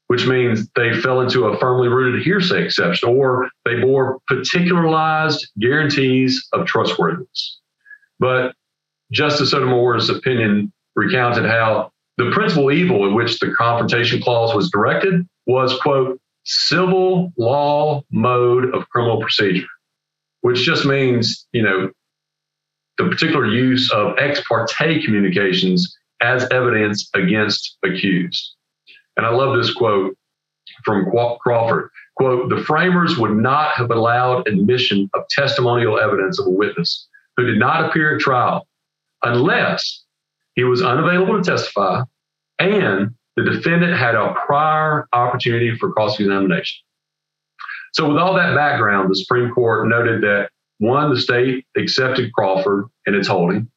which 0.08 0.26
means 0.26 0.68
they 0.76 0.94
fell 0.94 1.22
into 1.22 1.46
a 1.46 1.58
firmly 1.60 1.88
rooted 1.88 2.22
hearsay 2.24 2.64
exception 2.64 3.10
or 3.10 3.50
they 3.66 3.80
bore 3.80 4.20
particularized 4.28 5.48
guarantees 5.60 6.48
of 6.54 6.66
trustworthiness. 6.66 7.60
But 8.20 8.54
Justice 9.12 9.52
Sotomayor's 9.52 10.10
opinion 10.10 10.72
recounted 10.96 11.46
how 11.46 11.92
the 12.18 12.32
principal 12.32 12.72
evil 12.72 13.08
in 13.08 13.14
which 13.14 13.40
the 13.40 13.54
confrontation 13.58 14.22
clause 14.22 14.56
was 14.56 14.70
directed 14.72 15.28
was, 15.46 15.80
quote, 15.80 16.20
civil 16.46 17.32
law 17.38 18.04
mode 18.12 18.74
of 18.74 18.88
criminal 18.90 19.22
procedure, 19.22 19.68
which 20.42 20.64
just 20.64 20.86
means, 20.86 21.48
you 21.52 21.62
know, 21.62 21.90
the 22.98 23.06
particular 23.06 23.48
use 23.48 23.92
of 23.92 24.16
ex 24.20 24.42
parte 24.48 25.04
communications 25.04 25.96
as 26.22 26.48
evidence 26.52 27.10
against 27.14 27.78
accused. 27.84 28.56
And 29.18 29.26
I 29.26 29.30
love 29.30 29.58
this 29.58 29.74
quote 29.74 30.16
from 30.84 31.10
Crawford. 31.12 31.90
Quote, 32.16 32.50
the 32.50 32.64
framers 32.64 33.18
would 33.18 33.36
not 33.36 33.72
have 33.72 33.90
allowed 33.90 34.48
admission 34.48 35.10
of 35.14 35.24
testimonial 35.30 36.00
evidence 36.00 36.40
of 36.40 36.46
a 36.46 36.52
witness 36.52 37.08
who 37.36 37.46
did 37.46 37.58
not 37.58 37.86
appear 37.86 38.16
at 38.16 38.22
trial 38.22 38.68
unless 39.24 40.04
he 40.56 40.64
was 40.64 40.84
unavailable 40.84 41.42
to 41.42 41.44
testify 41.44 42.04
and 42.60 43.16
the 43.36 43.44
defendant 43.44 43.98
had 43.98 44.16
a 44.16 44.34
prior 44.46 45.08
opportunity 45.14 45.76
for 45.78 45.92
cross 45.92 46.20
examination. 46.20 46.80
So, 47.94 48.08
with 48.08 48.18
all 48.18 48.34
that 48.36 48.56
background, 48.56 49.10
the 49.10 49.16
Supreme 49.16 49.52
Court 49.52 49.88
noted 49.88 50.22
that 50.22 50.50
one, 50.80 51.14
the 51.14 51.20
state 51.20 51.66
accepted 51.78 52.34
Crawford 52.34 52.86
and 53.06 53.16
its 53.16 53.28
holding. 53.28 53.70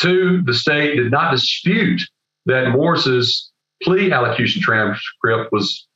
Two, 0.00 0.42
the 0.42 0.54
state 0.54 0.96
did 0.96 1.10
not 1.10 1.32
dispute 1.32 2.02
that 2.46 2.70
Morris's 2.70 3.50
plea 3.82 4.12
allocution 4.12 4.62
transcript 4.62 5.52
was 5.52 5.86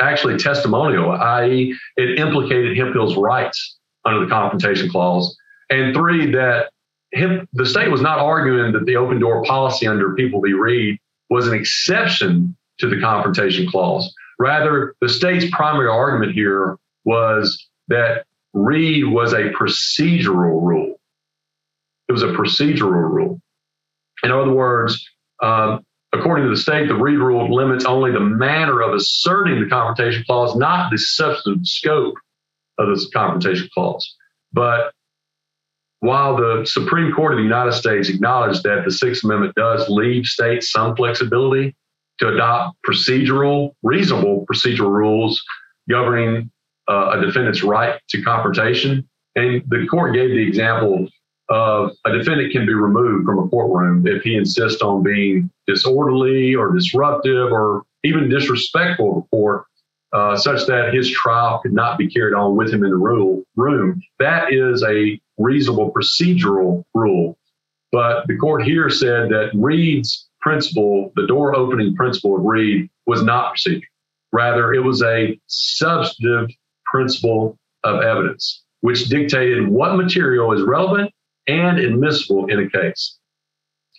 actually 0.00 0.36
testimonial, 0.36 1.12
i.e., 1.12 1.74
it 1.96 2.18
implicated 2.18 2.76
Hemphill's 2.76 3.16
rights 3.16 3.78
under 4.04 4.20
the 4.24 4.30
Confrontation 4.30 4.90
Clause. 4.90 5.36
And 5.70 5.94
three, 5.94 6.30
that 6.32 6.70
him, 7.12 7.48
the 7.52 7.66
state 7.66 7.90
was 7.90 8.00
not 8.00 8.18
arguing 8.18 8.72
that 8.72 8.84
the 8.86 8.96
open 8.96 9.18
door 9.18 9.42
policy 9.44 9.86
under 9.86 10.14
People 10.14 10.40
v. 10.40 10.52
Reid 10.52 10.98
was 11.30 11.48
an 11.48 11.54
exception 11.54 12.56
to 12.78 12.88
the 12.88 13.00
Confrontation 13.00 13.68
Clause. 13.68 14.12
Rather, 14.38 14.94
the 15.00 15.08
state's 15.08 15.46
primary 15.52 15.88
argument 15.88 16.32
here 16.32 16.76
was 17.04 17.68
that 17.88 18.24
Reid 18.52 19.06
was 19.06 19.32
a 19.32 19.50
procedural 19.50 20.62
rule. 20.62 20.96
It 22.08 22.12
was 22.12 22.22
a 22.22 22.28
procedural 22.28 23.10
rule. 23.10 23.40
In 24.22 24.30
other 24.30 24.52
words, 24.52 25.04
um, 25.42 25.84
according 26.12 26.44
to 26.44 26.50
the 26.50 26.56
state, 26.56 26.88
the 26.88 26.94
Reid 26.94 27.18
rule 27.18 27.52
limits 27.54 27.84
only 27.84 28.12
the 28.12 28.20
manner 28.20 28.80
of 28.80 28.94
asserting 28.94 29.62
the 29.62 29.68
Confrontation 29.68 30.24
Clause, 30.24 30.56
not 30.56 30.90
the 30.90 30.98
substantive 30.98 31.66
scope 31.66 32.14
of 32.78 32.88
the 32.88 33.06
Confrontation 33.12 33.68
Clause. 33.74 34.14
But 34.52 34.92
while 36.00 36.36
the 36.36 36.64
Supreme 36.66 37.12
Court 37.12 37.32
of 37.32 37.38
the 37.38 37.42
United 37.42 37.72
States 37.72 38.08
acknowledged 38.08 38.62
that 38.62 38.84
the 38.84 38.90
Sixth 38.90 39.24
Amendment 39.24 39.54
does 39.54 39.88
leave 39.88 40.26
states 40.26 40.70
some 40.70 40.94
flexibility 40.94 41.74
to 42.18 42.28
adopt 42.28 42.76
procedural, 42.86 43.72
reasonable 43.82 44.46
procedural 44.50 44.90
rules 44.90 45.42
governing 45.88 46.50
uh, 46.88 47.18
a 47.18 47.20
defendant's 47.20 47.62
right 47.62 48.00
to 48.08 48.22
confrontation, 48.22 49.08
and 49.34 49.62
the 49.68 49.86
court 49.88 50.14
gave 50.14 50.30
the 50.30 50.46
example 50.46 51.08
of 51.48 51.92
a 52.04 52.12
defendant 52.12 52.52
can 52.52 52.66
be 52.66 52.74
removed 52.74 53.26
from 53.26 53.38
a 53.38 53.48
courtroom 53.48 54.06
if 54.06 54.22
he 54.22 54.34
insists 54.34 54.82
on 54.82 55.02
being 55.02 55.50
disorderly 55.66 56.54
or 56.54 56.72
disruptive 56.72 57.52
or 57.52 57.84
even 58.02 58.28
disrespectful 58.28 59.18
of 59.18 59.22
the 59.22 59.28
court, 59.28 59.64
uh, 60.12 60.36
such 60.36 60.66
that 60.66 60.92
his 60.92 61.10
trial 61.10 61.60
could 61.60 61.72
not 61.72 61.98
be 61.98 62.08
carried 62.08 62.34
on 62.34 62.56
with 62.56 62.72
him 62.72 62.82
in 62.84 62.90
the 62.90 62.96
rule, 62.96 63.44
room. 63.56 64.00
That 64.18 64.52
is 64.52 64.82
a 64.82 65.20
reasonable 65.38 65.92
procedural 65.92 66.84
rule. 66.94 67.38
But 67.92 68.26
the 68.26 68.36
court 68.36 68.64
here 68.64 68.90
said 68.90 69.28
that 69.30 69.50
Reid's 69.54 70.25
principle, 70.46 71.12
the 71.16 71.26
door 71.26 71.56
opening 71.56 71.96
principle 71.96 72.36
of 72.36 72.44
Reid, 72.44 72.88
was 73.04 73.24
not 73.24 73.56
procedural. 73.56 73.82
Rather, 74.32 74.72
it 74.72 74.78
was 74.78 75.02
a 75.02 75.36
substantive 75.48 76.50
principle 76.84 77.58
of 77.82 78.00
evidence, 78.02 78.62
which 78.80 79.08
dictated 79.08 79.66
what 79.66 79.96
material 79.96 80.52
is 80.52 80.62
relevant 80.62 81.10
and 81.48 81.80
admissible 81.80 82.46
in 82.46 82.60
a 82.60 82.70
case. 82.70 83.18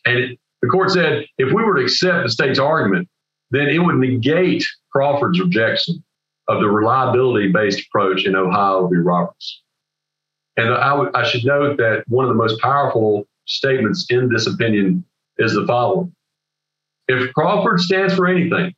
And 0.06 0.18
it, 0.18 0.40
the 0.62 0.70
court 0.70 0.92
said 0.92 1.26
if 1.38 1.54
we 1.54 1.66
were 1.66 1.76
to 1.76 1.84
accept 1.84 2.24
the 2.24 2.32
state's 2.32 2.60
argument, 2.60 3.10
then 3.52 3.68
it 3.68 3.80
would 3.80 3.98
negate 3.98 4.66
Crawford's 4.94 5.42
rejection 5.42 6.02
of 6.48 6.62
the 6.62 6.70
reliability 6.70 7.52
based 7.52 7.86
approach 7.88 8.26
in 8.26 8.38
Ohio 8.38 8.88
v. 8.88 8.96
Roberts. 8.98 9.64
And 10.56 10.74
I, 10.74 10.92
w- 10.92 11.12
I 11.14 11.28
should 11.28 11.44
note 11.44 11.76
that 11.78 12.06
one 12.08 12.24
of 12.24 12.30
the 12.30 12.42
most 12.42 12.62
powerful 12.62 13.28
statements 13.48 14.06
in 14.10 14.30
this 14.30 14.48
opinion 14.48 15.04
is 15.40 15.54
the 15.54 15.68
following 15.68 16.14
If 17.08 17.34
Crawford 17.34 17.80
stands 17.80 18.14
for 18.14 18.28
anything, 18.28 18.74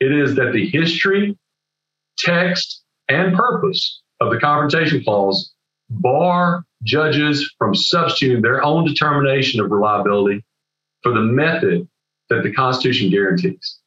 it 0.00 0.12
is 0.12 0.34
that 0.36 0.52
the 0.52 0.68
history, 0.68 1.36
text, 2.18 2.82
and 3.08 3.36
purpose 3.36 4.02
of 4.20 4.30
the 4.30 4.38
Confrontation 4.38 5.04
Clause 5.04 5.52
bar 5.90 6.64
judges 6.84 7.52
from 7.58 7.74
substituting 7.74 8.42
their 8.42 8.62
own 8.62 8.84
determination 8.84 9.60
of 9.60 9.70
reliability 9.70 10.44
for 11.02 11.12
the 11.12 11.20
method 11.20 11.86
that 12.28 12.42
the 12.42 12.52
Constitution 12.52 13.10
guarantees. 13.10 13.78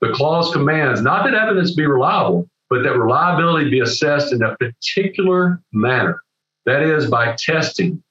The 0.00 0.12
clause 0.12 0.52
commands 0.52 1.02
not 1.02 1.24
that 1.24 1.34
evidence 1.34 1.74
be 1.74 1.86
reliable, 1.86 2.48
but 2.68 2.82
that 2.82 2.98
reliability 2.98 3.70
be 3.70 3.80
assessed 3.80 4.32
in 4.32 4.42
a 4.42 4.56
particular 4.56 5.62
manner. 5.72 6.20
That 6.66 6.82
is, 6.82 7.10
by 7.10 7.36
testing 7.38 8.02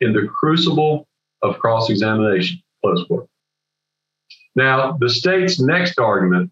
in 0.00 0.12
the 0.12 0.28
crucible 0.28 1.06
of 1.42 1.58
cross 1.58 1.88
examination. 1.90 2.60
Close 2.82 3.06
quote. 3.06 3.29
Now, 4.56 4.96
the 4.98 5.08
state's 5.08 5.60
next 5.60 5.98
argument 5.98 6.50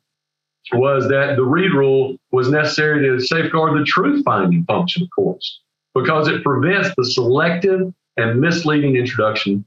was 0.73 1.09
that 1.09 1.37
the 1.37 1.45
Reid 1.45 1.73
rule 1.73 2.17
was 2.31 2.51
necessary 2.51 3.07
to 3.09 3.25
safeguard 3.25 3.79
the 3.79 3.85
truth 3.85 4.23
finding 4.25 4.65
function 4.65 5.03
of 5.03 5.09
courts 5.15 5.61
because 5.95 6.29
it 6.29 6.45
prevents 6.45 6.91
the 6.97 7.05
selective 7.05 7.93
and 8.17 8.41
misleading 8.41 8.97
introduction 8.97 9.65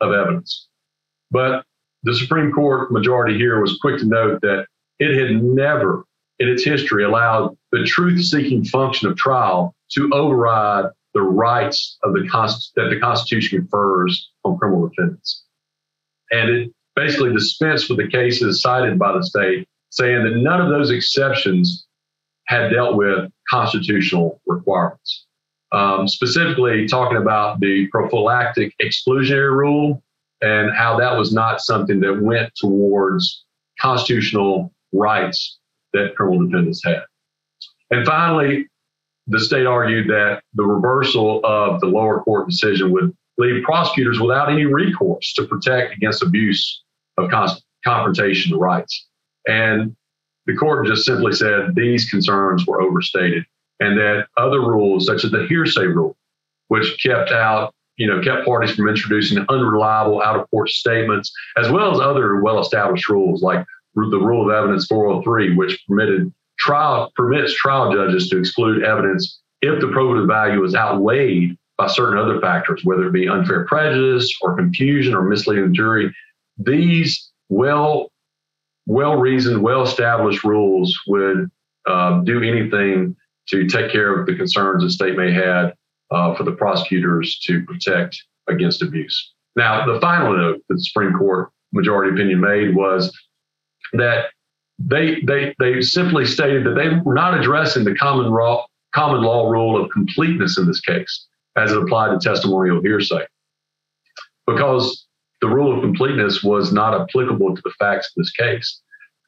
of 0.00 0.12
evidence. 0.12 0.68
But 1.30 1.64
the 2.04 2.14
Supreme 2.14 2.52
Court 2.52 2.92
majority 2.92 3.36
here 3.36 3.60
was 3.60 3.78
quick 3.80 3.98
to 3.98 4.06
note 4.06 4.40
that 4.42 4.66
it 4.98 5.18
had 5.18 5.42
never 5.42 6.04
in 6.38 6.48
its 6.48 6.64
history 6.64 7.04
allowed 7.04 7.56
the 7.72 7.84
truth 7.84 8.22
seeking 8.22 8.64
function 8.64 9.08
of 9.08 9.16
trial 9.16 9.74
to 9.92 10.10
override 10.12 10.86
the 11.14 11.22
rights 11.22 11.96
of 12.02 12.12
the 12.12 12.20
that 12.76 12.90
the 12.90 13.00
Constitution 13.00 13.60
confers 13.60 14.30
on 14.44 14.58
criminal 14.58 14.88
defendants. 14.88 15.44
And 16.30 16.50
it 16.50 16.72
basically 16.96 17.32
dispensed 17.32 17.88
with 17.88 17.98
the 17.98 18.08
cases 18.08 18.60
cited 18.62 18.98
by 18.98 19.12
the 19.12 19.22
state, 19.22 19.68
saying 19.90 20.24
that 20.24 20.36
none 20.36 20.60
of 20.60 20.68
those 20.68 20.90
exceptions 20.90 21.86
had 22.46 22.70
dealt 22.70 22.96
with 22.96 23.30
constitutional 23.48 24.40
requirements. 24.46 25.26
Um, 25.72 26.06
specifically, 26.06 26.86
talking 26.86 27.16
about 27.16 27.58
the 27.60 27.88
prophylactic 27.88 28.72
exclusionary 28.80 29.50
rule 29.50 30.02
and 30.40 30.72
how 30.72 30.96
that 30.98 31.16
was 31.16 31.32
not 31.32 31.60
something 31.60 32.00
that 32.00 32.22
went 32.22 32.52
towards 32.54 33.44
constitutional 33.80 34.72
rights 34.92 35.58
that 35.92 36.14
criminal 36.16 36.46
defendants 36.46 36.82
had. 36.84 37.02
And 37.90 38.06
finally, 38.06 38.68
the 39.26 39.40
state 39.40 39.66
argued 39.66 40.08
that 40.10 40.42
the 40.54 40.64
reversal 40.64 41.40
of 41.44 41.80
the 41.80 41.86
lower 41.86 42.22
court 42.22 42.48
decision 42.48 42.92
would 42.92 43.16
leave 43.38 43.64
prosecutors 43.64 44.20
without 44.20 44.52
any 44.52 44.66
recourse 44.66 45.32
to 45.34 45.46
protect 45.46 45.96
against 45.96 46.22
abuse 46.22 46.83
of 47.18 47.30
con- 47.30 47.48
confrontation 47.84 48.56
rights. 48.56 49.06
And 49.46 49.94
the 50.46 50.54
court 50.54 50.86
just 50.86 51.04
simply 51.04 51.32
said 51.32 51.74
these 51.74 52.10
concerns 52.10 52.66
were 52.66 52.82
overstated 52.82 53.44
and 53.80 53.98
that 53.98 54.26
other 54.36 54.60
rules, 54.60 55.06
such 55.06 55.24
as 55.24 55.30
the 55.30 55.46
hearsay 55.48 55.86
rule, 55.86 56.16
which 56.68 57.02
kept 57.02 57.30
out, 57.30 57.74
you 57.96 58.06
know, 58.06 58.20
kept 58.22 58.44
parties 58.44 58.74
from 58.74 58.88
introducing 58.88 59.44
unreliable 59.48 60.22
out 60.22 60.38
of 60.38 60.48
court 60.50 60.68
statements, 60.68 61.32
as 61.56 61.70
well 61.70 61.92
as 61.92 62.00
other 62.00 62.40
well 62.40 62.60
established 62.60 63.08
rules 63.08 63.42
like 63.42 63.64
the 63.94 64.18
rule 64.18 64.48
of 64.48 64.54
evidence 64.54 64.86
403, 64.86 65.56
which 65.56 65.82
permitted 65.86 66.32
trial 66.58 67.12
permits 67.16 67.54
trial 67.54 67.92
judges 67.92 68.28
to 68.28 68.38
exclude 68.38 68.84
evidence 68.84 69.40
if 69.60 69.80
the 69.80 69.86
probative 69.86 70.26
value 70.26 70.62
is 70.64 70.74
outweighed 70.74 71.56
by 71.76 71.86
certain 71.86 72.18
other 72.18 72.40
factors, 72.40 72.82
whether 72.84 73.06
it 73.06 73.12
be 73.12 73.28
unfair 73.28 73.64
prejudice 73.66 74.32
or 74.42 74.56
confusion 74.56 75.14
or 75.14 75.22
misleading 75.22 75.68
the 75.68 75.72
jury. 75.72 76.14
These 76.58 77.30
well 77.48 78.10
well 78.86 79.16
reasoned, 79.16 79.62
well 79.62 79.82
established 79.82 80.44
rules 80.44 80.96
would 81.06 81.50
um, 81.88 82.24
do 82.24 82.42
anything 82.42 83.16
to 83.48 83.66
take 83.66 83.90
care 83.90 84.18
of 84.18 84.26
the 84.26 84.36
concerns 84.36 84.82
the 84.82 84.90
state 84.90 85.16
may 85.16 85.32
have 85.32 85.72
uh, 86.10 86.34
for 86.34 86.44
the 86.44 86.52
prosecutors 86.52 87.38
to 87.46 87.64
protect 87.64 88.22
against 88.48 88.82
abuse. 88.82 89.32
Now, 89.56 89.86
the 89.86 90.00
final 90.00 90.36
note 90.36 90.62
that 90.68 90.74
the 90.74 90.82
Supreme 90.82 91.12
Court 91.14 91.50
majority 91.72 92.12
opinion 92.12 92.40
made 92.40 92.74
was 92.74 93.12
that 93.94 94.26
they 94.78 95.20
they 95.26 95.54
they 95.58 95.80
simply 95.80 96.24
stated 96.24 96.64
that 96.66 96.74
they 96.74 96.88
were 97.04 97.14
not 97.14 97.38
addressing 97.38 97.84
the 97.84 97.94
common 97.94 98.30
law 98.30 98.66
common 98.94 99.22
law 99.22 99.48
rule 99.48 99.82
of 99.82 99.90
completeness 99.90 100.58
in 100.58 100.66
this 100.66 100.80
case 100.80 101.26
as 101.56 101.72
it 101.72 101.78
applied 101.78 102.08
to 102.08 102.28
testimonial 102.28 102.80
hearsay 102.80 103.24
because 104.46 105.06
the 105.44 105.50
rule 105.50 105.74
of 105.76 105.82
completeness 105.82 106.42
was 106.42 106.72
not 106.72 106.98
applicable 106.98 107.54
to 107.54 107.60
the 107.62 107.72
facts 107.78 108.06
of 108.06 108.12
this 108.16 108.30
case. 108.30 108.80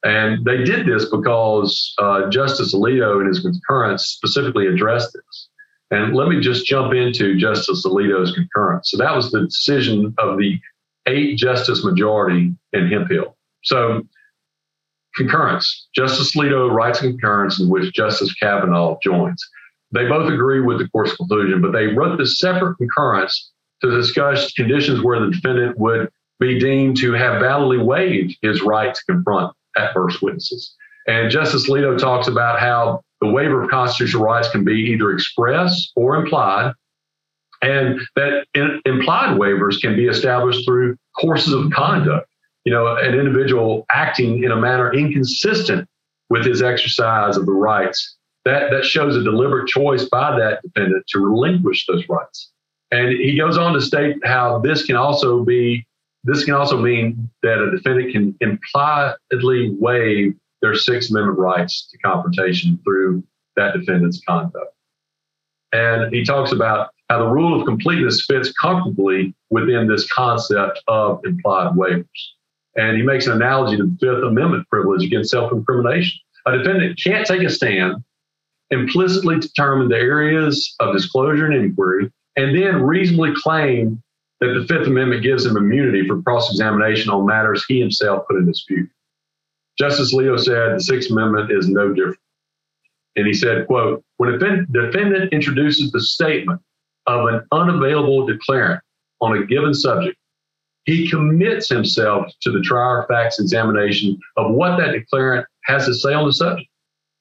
And 0.02 0.42
they 0.46 0.64
did 0.64 0.86
this 0.86 1.10
because 1.10 1.92
uh, 1.98 2.30
Justice 2.30 2.74
Alito 2.74 3.20
in 3.20 3.26
his 3.26 3.40
concurrence 3.40 4.06
specifically 4.06 4.66
addressed 4.66 5.12
this. 5.12 5.48
And 5.90 6.16
let 6.16 6.28
me 6.28 6.40
just 6.40 6.64
jump 6.64 6.94
into 6.94 7.36
Justice 7.36 7.84
Alito's 7.84 8.32
concurrence. 8.32 8.90
So 8.90 8.96
that 8.96 9.14
was 9.14 9.30
the 9.30 9.42
decision 9.42 10.14
of 10.16 10.38
the 10.38 10.58
eight 11.04 11.36
justice 11.36 11.84
majority 11.84 12.54
in 12.72 12.88
Hemphill. 12.88 13.36
So 13.62 14.00
concurrence. 15.16 15.88
Justice 15.94 16.34
Alito 16.34 16.72
writes 16.72 17.00
a 17.00 17.02
concurrence 17.02 17.60
in 17.60 17.68
which 17.68 17.92
Justice 17.92 18.32
Kavanaugh 18.40 18.96
joins. 19.02 19.44
They 19.92 20.08
both 20.08 20.32
agree 20.32 20.60
with 20.60 20.78
the 20.78 20.88
court's 20.88 21.14
conclusion, 21.14 21.60
but 21.60 21.72
they 21.72 21.88
wrote 21.88 22.16
this 22.16 22.38
separate 22.38 22.76
concurrence 22.76 23.52
to 23.90 23.96
discuss 23.96 24.52
conditions 24.52 25.02
where 25.02 25.20
the 25.20 25.30
defendant 25.30 25.78
would 25.78 26.10
be 26.38 26.58
deemed 26.58 26.96
to 26.98 27.12
have 27.12 27.40
validly 27.40 27.78
waived 27.78 28.36
his 28.42 28.62
right 28.62 28.94
to 28.94 29.04
confront 29.04 29.54
adverse 29.76 30.20
witnesses. 30.20 30.74
And 31.06 31.30
Justice 31.30 31.68
Alito 31.68 31.96
talks 31.96 32.28
about 32.28 32.58
how 32.58 33.02
the 33.20 33.28
waiver 33.28 33.62
of 33.62 33.70
constitutional 33.70 34.24
rights 34.24 34.48
can 34.50 34.64
be 34.64 34.90
either 34.92 35.12
express 35.12 35.90
or 35.96 36.16
implied, 36.16 36.72
and 37.62 38.00
that 38.16 38.46
in, 38.54 38.80
implied 38.84 39.38
waivers 39.38 39.80
can 39.80 39.96
be 39.96 40.06
established 40.06 40.66
through 40.66 40.96
courses 41.18 41.54
of 41.54 41.70
conduct. 41.72 42.28
You 42.64 42.72
know, 42.72 42.96
an 42.96 43.14
individual 43.14 43.86
acting 43.90 44.42
in 44.42 44.50
a 44.50 44.56
manner 44.56 44.92
inconsistent 44.92 45.88
with 46.28 46.44
his 46.44 46.62
exercise 46.62 47.36
of 47.36 47.46
the 47.46 47.52
rights. 47.52 48.16
That, 48.44 48.70
that 48.70 48.84
shows 48.84 49.16
a 49.16 49.22
deliberate 49.22 49.68
choice 49.68 50.04
by 50.08 50.36
that 50.38 50.62
defendant 50.62 51.04
to 51.08 51.20
relinquish 51.20 51.86
those 51.86 52.08
rights. 52.08 52.50
And 52.92 53.10
he 53.12 53.36
goes 53.36 53.58
on 53.58 53.72
to 53.74 53.80
state 53.80 54.16
how 54.24 54.60
this 54.60 54.84
can 54.84 54.96
also 54.96 55.44
be 55.44 55.86
this 56.24 56.44
can 56.44 56.54
also 56.54 56.80
mean 56.80 57.30
that 57.42 57.58
a 57.58 57.70
defendant 57.70 58.12
can 58.12 58.36
impliedly 58.40 59.76
waive 59.78 60.34
their 60.60 60.74
Sixth 60.74 61.10
Amendment 61.10 61.38
rights 61.38 61.88
to 61.92 61.98
confrontation 61.98 62.80
through 62.82 63.22
that 63.54 63.74
defendant's 63.78 64.20
conduct. 64.26 64.74
And 65.72 66.12
he 66.12 66.24
talks 66.24 66.50
about 66.50 66.90
how 67.08 67.20
the 67.20 67.28
rule 67.28 67.58
of 67.58 67.64
completeness 67.64 68.24
fits 68.26 68.52
comfortably 68.52 69.34
within 69.50 69.86
this 69.86 70.10
concept 70.10 70.80
of 70.88 71.20
implied 71.24 71.74
waivers. 71.74 72.06
And 72.76 72.96
he 72.96 73.02
makes 73.02 73.26
an 73.26 73.32
analogy 73.34 73.76
to 73.76 73.84
the 73.84 73.96
Fifth 74.00 74.24
Amendment 74.24 74.68
privilege 74.68 75.04
against 75.04 75.30
self 75.30 75.52
incrimination. 75.52 76.18
A 76.46 76.58
defendant 76.58 77.00
can't 77.02 77.26
take 77.26 77.42
a 77.42 77.50
stand, 77.50 78.02
implicitly 78.70 79.38
determine 79.38 79.88
the 79.88 79.96
areas 79.96 80.74
of 80.80 80.92
disclosure 80.92 81.46
and 81.46 81.54
inquiry, 81.54 82.10
and 82.36 82.56
then 82.56 82.82
reasonably 82.82 83.32
claim 83.34 84.02
that 84.40 84.48
the 84.48 84.66
Fifth 84.66 84.86
Amendment 84.86 85.22
gives 85.22 85.46
him 85.46 85.56
immunity 85.56 86.06
for 86.06 86.20
cross 86.22 86.50
examination 86.50 87.10
on 87.10 87.26
matters 87.26 87.64
he 87.66 87.80
himself 87.80 88.26
put 88.28 88.36
in 88.36 88.46
dispute. 88.46 88.88
Justice 89.78 90.14
Alito 90.14 90.38
said 90.38 90.76
the 90.76 90.80
Sixth 90.80 91.10
Amendment 91.10 91.50
is 91.50 91.68
no 91.68 91.92
different. 91.92 92.18
And 93.16 93.26
he 93.26 93.32
said, 93.32 93.66
quote, 93.66 94.04
when 94.18 94.34
a 94.34 94.38
defendant 94.38 95.32
introduces 95.32 95.90
the 95.90 96.00
statement 96.00 96.60
of 97.06 97.26
an 97.28 97.46
unavailable 97.52 98.26
declarant 98.26 98.80
on 99.20 99.36
a 99.36 99.46
given 99.46 99.72
subject, 99.72 100.18
he 100.84 101.08
commits 101.08 101.68
himself 101.68 102.30
to 102.42 102.52
the 102.52 102.60
trier 102.60 103.06
facts 103.08 103.40
examination 103.40 104.18
of 104.36 104.52
what 104.52 104.76
that 104.76 104.94
declarant 104.94 105.44
has 105.64 105.86
to 105.86 105.94
say 105.94 106.12
on 106.12 106.26
the 106.26 106.32
subject. 106.32 106.68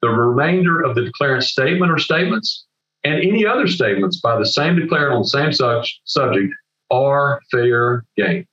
The 0.01 0.09
remainder 0.09 0.81
of 0.81 0.95
the 0.95 1.01
declarant's 1.01 1.47
statement 1.47 1.91
or 1.91 1.97
statements 1.97 2.65
and 3.05 3.21
any 3.21 3.45
other 3.45 3.67
statements 3.67 4.19
by 4.19 4.37
the 4.37 4.45
same 4.45 4.75
declarant 4.75 5.13
on 5.13 5.21
the 5.21 5.27
same 5.27 5.53
such 5.53 6.01
subject 6.05 6.51
are 6.91 7.39
fair 7.51 8.03
game. 8.17 8.45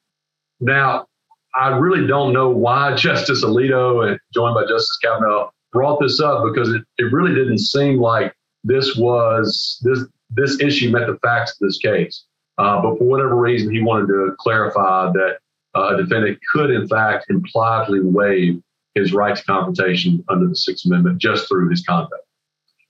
Now, 0.61 1.07
I 1.55 1.77
really 1.77 2.07
don't 2.07 2.33
know 2.33 2.51
why 2.51 2.95
Justice 2.97 3.45
Alito 3.45 4.07
and 4.07 4.21
joined 4.33 4.55
by 4.55 4.63
Justice 4.63 4.99
Kavanaugh 5.03 5.51
brought 5.73 6.01
this 6.01 6.21
up 6.21 6.45
because 6.45 6.69
it, 6.69 6.83
it 6.99 7.13
really 7.13 7.35
didn't 7.35 7.59
seem 7.59 7.99
like 7.99 8.35
this 8.63 8.95
was 8.97 9.81
this 9.83 10.05
this 10.35 10.61
issue 10.61 10.91
met 10.91 11.07
the 11.07 11.19
facts 11.23 11.53
of 11.53 11.67
this 11.67 11.79
case. 11.79 12.25
Uh, 12.59 12.81
but 12.81 12.99
for 12.99 13.05
whatever 13.05 13.35
reason, 13.35 13.73
he 13.73 13.83
wanted 13.83 14.07
to 14.07 14.35
clarify 14.39 15.11
that 15.13 15.39
uh, 15.75 15.95
a 15.95 15.97
defendant 15.97 16.39
could, 16.53 16.71
in 16.71 16.87
fact, 16.87 17.27
impliedly 17.31 18.01
waive 18.01 18.63
his 18.95 19.13
right 19.13 19.37
to 19.37 19.45
confrontation 19.45 20.23
under 20.29 20.47
the 20.47 20.57
Sixth 20.57 20.85
Amendment 20.87 21.19
just 21.19 21.49
through 21.49 21.71
his 21.71 21.83
conduct. 21.83 22.23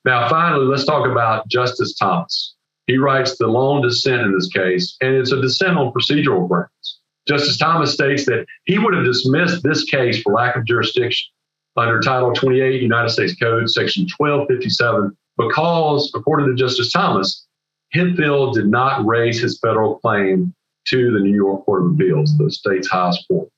Now, 0.05 0.29
finally, 0.29 0.65
let's 0.65 0.85
talk 0.85 1.09
about 1.09 1.49
Justice 1.49 1.95
Thomas. 1.95 2.55
He 2.87 2.99
writes 2.99 3.39
the 3.39 3.47
long 3.47 3.83
dissent 3.83 4.23
in 4.23 4.35
this 4.35 4.49
case, 4.49 4.97
and 5.01 5.15
it's 5.15 5.33
a 5.33 5.41
dissent 5.41 5.79
on 5.79 5.93
procedural 5.93 6.49
grounds. 6.49 6.99
Justice 7.29 7.57
Thomas 7.57 7.95
states 7.95 8.27
that 8.27 8.47
he 8.65 8.79
would 8.79 8.95
have 8.95 9.05
dismissed 9.05 9.63
this 9.63 9.85
case 9.85 10.21
for 10.21 10.33
lack 10.33 10.57
of 10.57 10.67
jurisdiction 10.67 11.31
under 11.77 12.01
Title 12.01 12.33
28 12.33 12.83
United 12.83 13.11
States 13.11 13.37
Code, 13.37 13.71
Section 13.71 14.09
1257, 14.17 15.17
because, 15.39 16.13
according 16.15 16.49
to 16.49 16.55
Justice 16.55 16.93
Thomas, 16.93 17.47
Hemphill 17.93 18.53
did 18.53 18.67
not 18.67 19.07
raise 19.07 19.41
his 19.41 19.59
federal 19.61 19.99
claim 20.01 20.55
to 20.89 21.13
the 21.13 21.21
New 21.21 21.35
York 21.35 21.65
Court 21.65 21.85
of 21.85 21.93
Appeals, 21.93 22.37
the 22.37 22.51
state's 22.51 22.89
highest 22.89 23.27
court. 23.29 23.49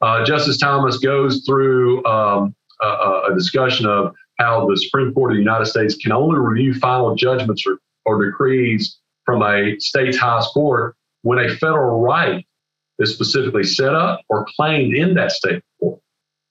Uh, 0.00 0.24
Justice 0.24 0.58
Thomas 0.58 0.98
goes 0.98 1.44
through 1.46 2.04
um, 2.06 2.54
a, 2.82 2.86
a, 3.30 3.34
discussion 3.34 3.86
of 3.86 4.14
how 4.38 4.66
the 4.68 4.76
Supreme 4.76 5.12
Court 5.14 5.32
of 5.32 5.36
the 5.36 5.42
United 5.42 5.66
States 5.66 5.96
can 5.96 6.12
only 6.12 6.38
review 6.38 6.74
final 6.74 7.14
judgments 7.14 7.64
or, 7.66 7.78
or 8.04 8.24
decrees 8.24 8.98
from 9.24 9.42
a 9.42 9.78
state's 9.78 10.16
highest 10.16 10.52
court 10.52 10.94
when 11.22 11.38
a 11.38 11.48
federal 11.56 12.00
right 12.00 12.46
is 12.98 13.12
specifically 13.12 13.64
set 13.64 13.94
up 13.94 14.20
or 14.28 14.46
claimed 14.56 14.94
in 14.94 15.14
that 15.14 15.32
state 15.32 15.62
court. 15.80 16.00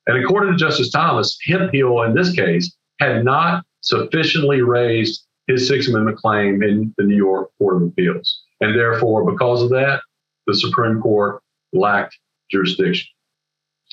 And 0.07 0.23
according 0.23 0.51
to 0.51 0.57
Justice 0.57 0.91
Thomas, 0.91 1.37
Hemphill 1.45 2.03
in 2.03 2.13
this 2.13 2.33
case 2.35 2.75
had 2.99 3.23
not 3.23 3.63
sufficiently 3.81 4.61
raised 4.61 5.25
his 5.47 5.67
Sixth 5.67 5.89
Amendment 5.89 6.17
claim 6.17 6.63
in 6.63 6.93
the 6.97 7.03
New 7.03 7.15
York 7.15 7.49
Court 7.57 7.77
of 7.77 7.89
Appeals. 7.89 8.43
And 8.61 8.77
therefore, 8.77 9.31
because 9.31 9.61
of 9.61 9.69
that, 9.69 10.01
the 10.47 10.55
Supreme 10.55 11.01
Court 11.01 11.41
lacked 11.73 12.17
jurisdiction. 12.51 13.07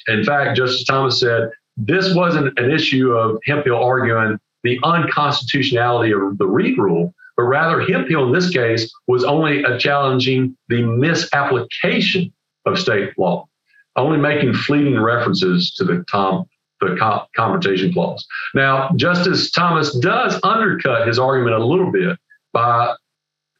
In 0.08 0.24
fact, 0.24 0.56
Justice 0.56 0.84
Thomas 0.84 1.20
said 1.20 1.50
this 1.76 2.14
wasn't 2.14 2.58
an 2.58 2.70
issue 2.70 3.12
of 3.12 3.38
Hemphill 3.44 3.82
arguing 3.82 4.38
the 4.62 4.78
unconstitutionality 4.84 6.12
of 6.12 6.38
the 6.38 6.46
Reid 6.46 6.78
rule, 6.78 7.14
but 7.36 7.44
rather 7.44 7.80
Hemphill 7.80 8.26
in 8.26 8.32
this 8.32 8.50
case 8.50 8.92
was 9.06 9.24
only 9.24 9.64
challenging 9.78 10.56
the 10.68 10.82
misapplication 10.82 12.32
of 12.66 12.78
state 12.78 13.18
law, 13.18 13.48
only 13.96 14.18
making 14.18 14.54
fleeting 14.54 15.00
references 15.00 15.74
to 15.74 15.84
the 15.84 16.04
Tom 16.10 16.46
the 16.80 17.26
confrontation 17.36 17.92
clause. 17.92 18.26
Now, 18.54 18.90
Justice 18.96 19.50
Thomas 19.52 19.96
does 19.98 20.38
undercut 20.42 21.06
his 21.06 21.18
argument 21.18 21.54
a 21.54 21.64
little 21.64 21.92
bit 21.92 22.18
by 22.52 22.94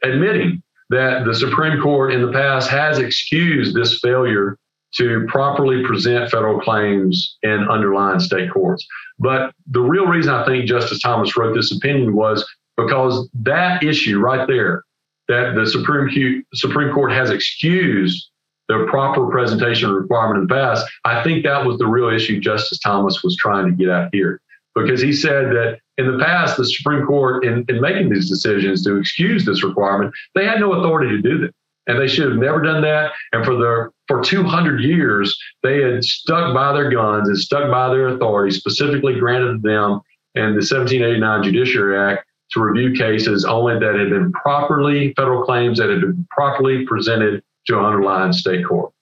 admitting 0.02 0.62
that 0.90 1.24
the 1.24 1.34
Supreme 1.34 1.80
Court 1.80 2.12
in 2.12 2.20
the 2.20 2.32
past 2.32 2.68
has 2.68 2.98
excused 2.98 3.74
this 3.74 4.00
failure 4.00 4.58
to 4.96 5.26
properly 5.28 5.84
present 5.84 6.30
federal 6.30 6.60
claims 6.60 7.36
in 7.42 7.66
underlying 7.70 8.20
state 8.20 8.50
courts. 8.52 8.86
But 9.18 9.54
the 9.66 9.80
real 9.80 10.06
reason 10.06 10.34
I 10.34 10.44
think 10.44 10.66
Justice 10.66 11.00
Thomas 11.00 11.36
wrote 11.36 11.54
this 11.54 11.72
opinion 11.72 12.14
was 12.14 12.46
because 12.76 13.28
that 13.34 13.82
issue 13.82 14.18
right 14.18 14.46
there, 14.46 14.84
that 15.28 15.54
the 15.54 15.66
Supreme, 15.66 16.44
Supreme 16.54 16.92
Court 16.92 17.12
has 17.12 17.30
excused 17.30 18.28
the 18.68 18.86
proper 18.88 19.26
presentation 19.28 19.90
requirement 19.90 20.38
in 20.38 20.46
the 20.46 20.54
past, 20.54 20.86
I 21.04 21.22
think 21.22 21.44
that 21.44 21.64
was 21.64 21.78
the 21.78 21.86
real 21.86 22.08
issue 22.08 22.40
Justice 22.40 22.78
Thomas 22.78 23.22
was 23.22 23.36
trying 23.36 23.66
to 23.66 23.72
get 23.72 23.88
at 23.88 24.10
here. 24.12 24.40
Because 24.74 25.02
he 25.02 25.12
said 25.12 25.46
that 25.50 25.78
in 25.98 26.10
the 26.10 26.24
past, 26.24 26.56
the 26.56 26.64
Supreme 26.64 27.04
Court, 27.04 27.44
in, 27.44 27.64
in 27.68 27.80
making 27.80 28.08
these 28.08 28.30
decisions 28.30 28.82
to 28.84 28.96
excuse 28.96 29.44
this 29.44 29.62
requirement, 29.62 30.14
they 30.34 30.46
had 30.46 30.60
no 30.60 30.72
authority 30.72 31.10
to 31.10 31.20
do 31.20 31.38
that 31.38 31.54
and 31.86 32.00
they 32.00 32.08
should 32.08 32.28
have 32.30 32.38
never 32.38 32.60
done 32.60 32.82
that. 32.82 33.12
And 33.32 33.44
for 33.44 33.56
their 33.56 33.90
for 34.08 34.22
200 34.22 34.80
years, 34.80 35.36
they 35.62 35.82
had 35.82 36.04
stuck 36.04 36.54
by 36.54 36.72
their 36.72 36.90
guns 36.90 37.28
and 37.28 37.38
stuck 37.38 37.70
by 37.70 37.88
their 37.88 38.08
authority, 38.08 38.54
specifically 38.54 39.18
granted 39.18 39.62
them 39.62 40.00
in 40.34 40.52
the 40.52 40.64
1789 40.64 41.42
Judiciary 41.42 41.98
Act 41.98 42.26
to 42.52 42.60
review 42.60 42.92
cases 42.94 43.44
only 43.44 43.78
that 43.78 43.94
had 43.94 44.10
been 44.10 44.32
properly 44.32 45.14
federal 45.14 45.42
claims 45.44 45.78
that 45.78 45.88
had 45.88 46.00
been 46.00 46.26
properly 46.30 46.84
presented 46.86 47.42
to 47.66 47.78
an 47.78 47.84
underlying 47.84 48.32
state 48.32 48.66
court. 48.66 48.92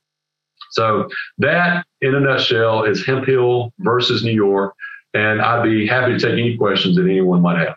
So 0.70 1.08
that, 1.38 1.84
in 2.00 2.14
a 2.14 2.20
nutshell, 2.20 2.84
is 2.84 3.04
Hemphill 3.04 3.72
versus 3.80 4.22
New 4.22 4.32
York. 4.32 4.74
and 5.14 5.40
I'd 5.40 5.64
be 5.64 5.86
happy 5.86 6.12
to 6.12 6.18
take 6.18 6.32
any 6.32 6.56
questions 6.56 6.96
that 6.96 7.04
anyone 7.04 7.42
might 7.42 7.58
have. 7.58 7.76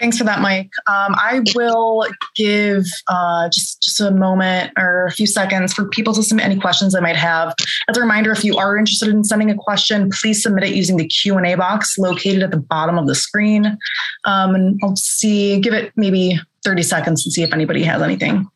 Thanks 0.00 0.16
for 0.16 0.24
that, 0.24 0.40
Mike. 0.40 0.70
Um, 0.88 1.14
I 1.14 1.42
will 1.54 2.06
give 2.34 2.86
uh, 3.08 3.50
just 3.50 3.82
just 3.82 4.00
a 4.00 4.10
moment 4.10 4.72
or 4.78 5.04
a 5.04 5.10
few 5.10 5.26
seconds 5.26 5.74
for 5.74 5.86
people 5.88 6.14
to 6.14 6.22
submit 6.22 6.46
any 6.46 6.58
questions 6.58 6.94
they 6.94 7.00
might 7.00 7.16
have. 7.16 7.54
As 7.86 7.98
a 7.98 8.00
reminder, 8.00 8.32
if 8.32 8.42
you 8.42 8.56
are 8.56 8.78
interested 8.78 9.10
in 9.10 9.24
sending 9.24 9.50
a 9.50 9.54
question, 9.54 10.10
please 10.10 10.42
submit 10.42 10.64
it 10.64 10.74
using 10.74 10.96
the 10.96 11.06
Q 11.06 11.36
and 11.36 11.46
A 11.46 11.54
box 11.54 11.98
located 11.98 12.42
at 12.42 12.50
the 12.50 12.56
bottom 12.56 12.96
of 12.96 13.06
the 13.06 13.14
screen. 13.14 13.76
Um, 14.24 14.54
and 14.54 14.80
I'll 14.82 14.96
see, 14.96 15.60
give 15.60 15.74
it 15.74 15.92
maybe 15.96 16.40
30 16.64 16.82
seconds 16.82 17.22
to 17.24 17.30
see 17.30 17.42
if 17.42 17.52
anybody 17.52 17.82
has 17.82 18.00
anything. 18.00 18.48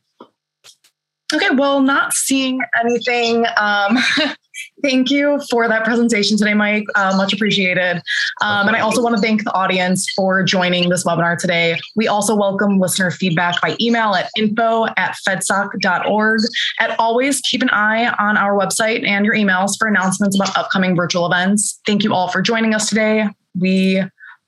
Okay, 1.34 1.50
well, 1.50 1.80
not 1.80 2.14
seeing 2.14 2.60
anything. 2.80 3.44
Um, 3.58 3.98
Thank 4.82 5.10
you 5.10 5.40
for 5.50 5.68
that 5.68 5.84
presentation 5.84 6.36
today, 6.36 6.54
Mike. 6.54 6.84
Uh, 6.94 7.16
much 7.16 7.32
appreciated. 7.32 8.02
Um, 8.42 8.68
and 8.68 8.76
I 8.76 8.80
also 8.80 9.02
want 9.02 9.14
to 9.16 9.20
thank 9.20 9.44
the 9.44 9.52
audience 9.54 10.10
for 10.14 10.42
joining 10.42 10.88
this 10.88 11.04
webinar 11.04 11.38
today. 11.38 11.78
We 11.96 12.08
also 12.08 12.34
welcome 12.36 12.78
listener 12.78 13.10
feedback 13.10 13.60
by 13.60 13.76
email 13.80 14.14
at 14.14 14.30
info 14.36 14.86
at 14.96 15.16
fedsoc.org. 15.26 16.40
And 16.80 16.94
always, 16.98 17.40
keep 17.40 17.62
an 17.62 17.70
eye 17.70 18.14
on 18.18 18.36
our 18.36 18.58
website 18.58 19.06
and 19.06 19.24
your 19.24 19.34
emails 19.34 19.78
for 19.78 19.88
announcements 19.88 20.36
about 20.36 20.56
upcoming 20.56 20.96
virtual 20.96 21.26
events. 21.26 21.80
Thank 21.86 22.04
you 22.04 22.14
all 22.14 22.28
for 22.28 22.42
joining 22.42 22.74
us 22.74 22.88
today. 22.88 23.28
We 23.58 24.02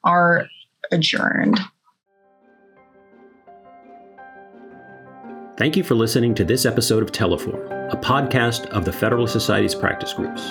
are 0.05 0.47
adjourned. 0.93 1.61
Thank 5.57 5.77
you 5.77 5.83
for 5.83 5.95
listening 5.95 6.35
to 6.35 6.45
this 6.45 6.67
episode 6.67 7.03
of 7.03 7.13
Teleforum 7.13 7.76
a 7.91 7.97
podcast 7.97 8.67
of 8.71 8.85
the 8.85 8.93
Federalist 8.93 9.33
Society's 9.33 9.75
practice 9.75 10.13
groups. 10.13 10.51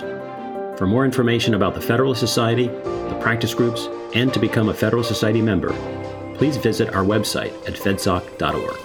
For 0.77 0.87
more 0.87 1.03
information 1.03 1.53
about 1.53 1.73
the 1.73 1.81
Federalist 1.81 2.21
Society, 2.21 2.67
the 2.67 3.17
practice 3.21 3.53
groups, 3.53 3.89
and 4.13 4.33
to 4.33 4.39
become 4.39 4.69
a 4.69 4.73
Federalist 4.73 5.09
Society 5.09 5.41
member, 5.41 5.69
please 6.35 6.55
visit 6.55 6.93
our 6.93 7.03
website 7.03 7.53
at 7.67 7.75
fedsoc.org. 7.75 8.84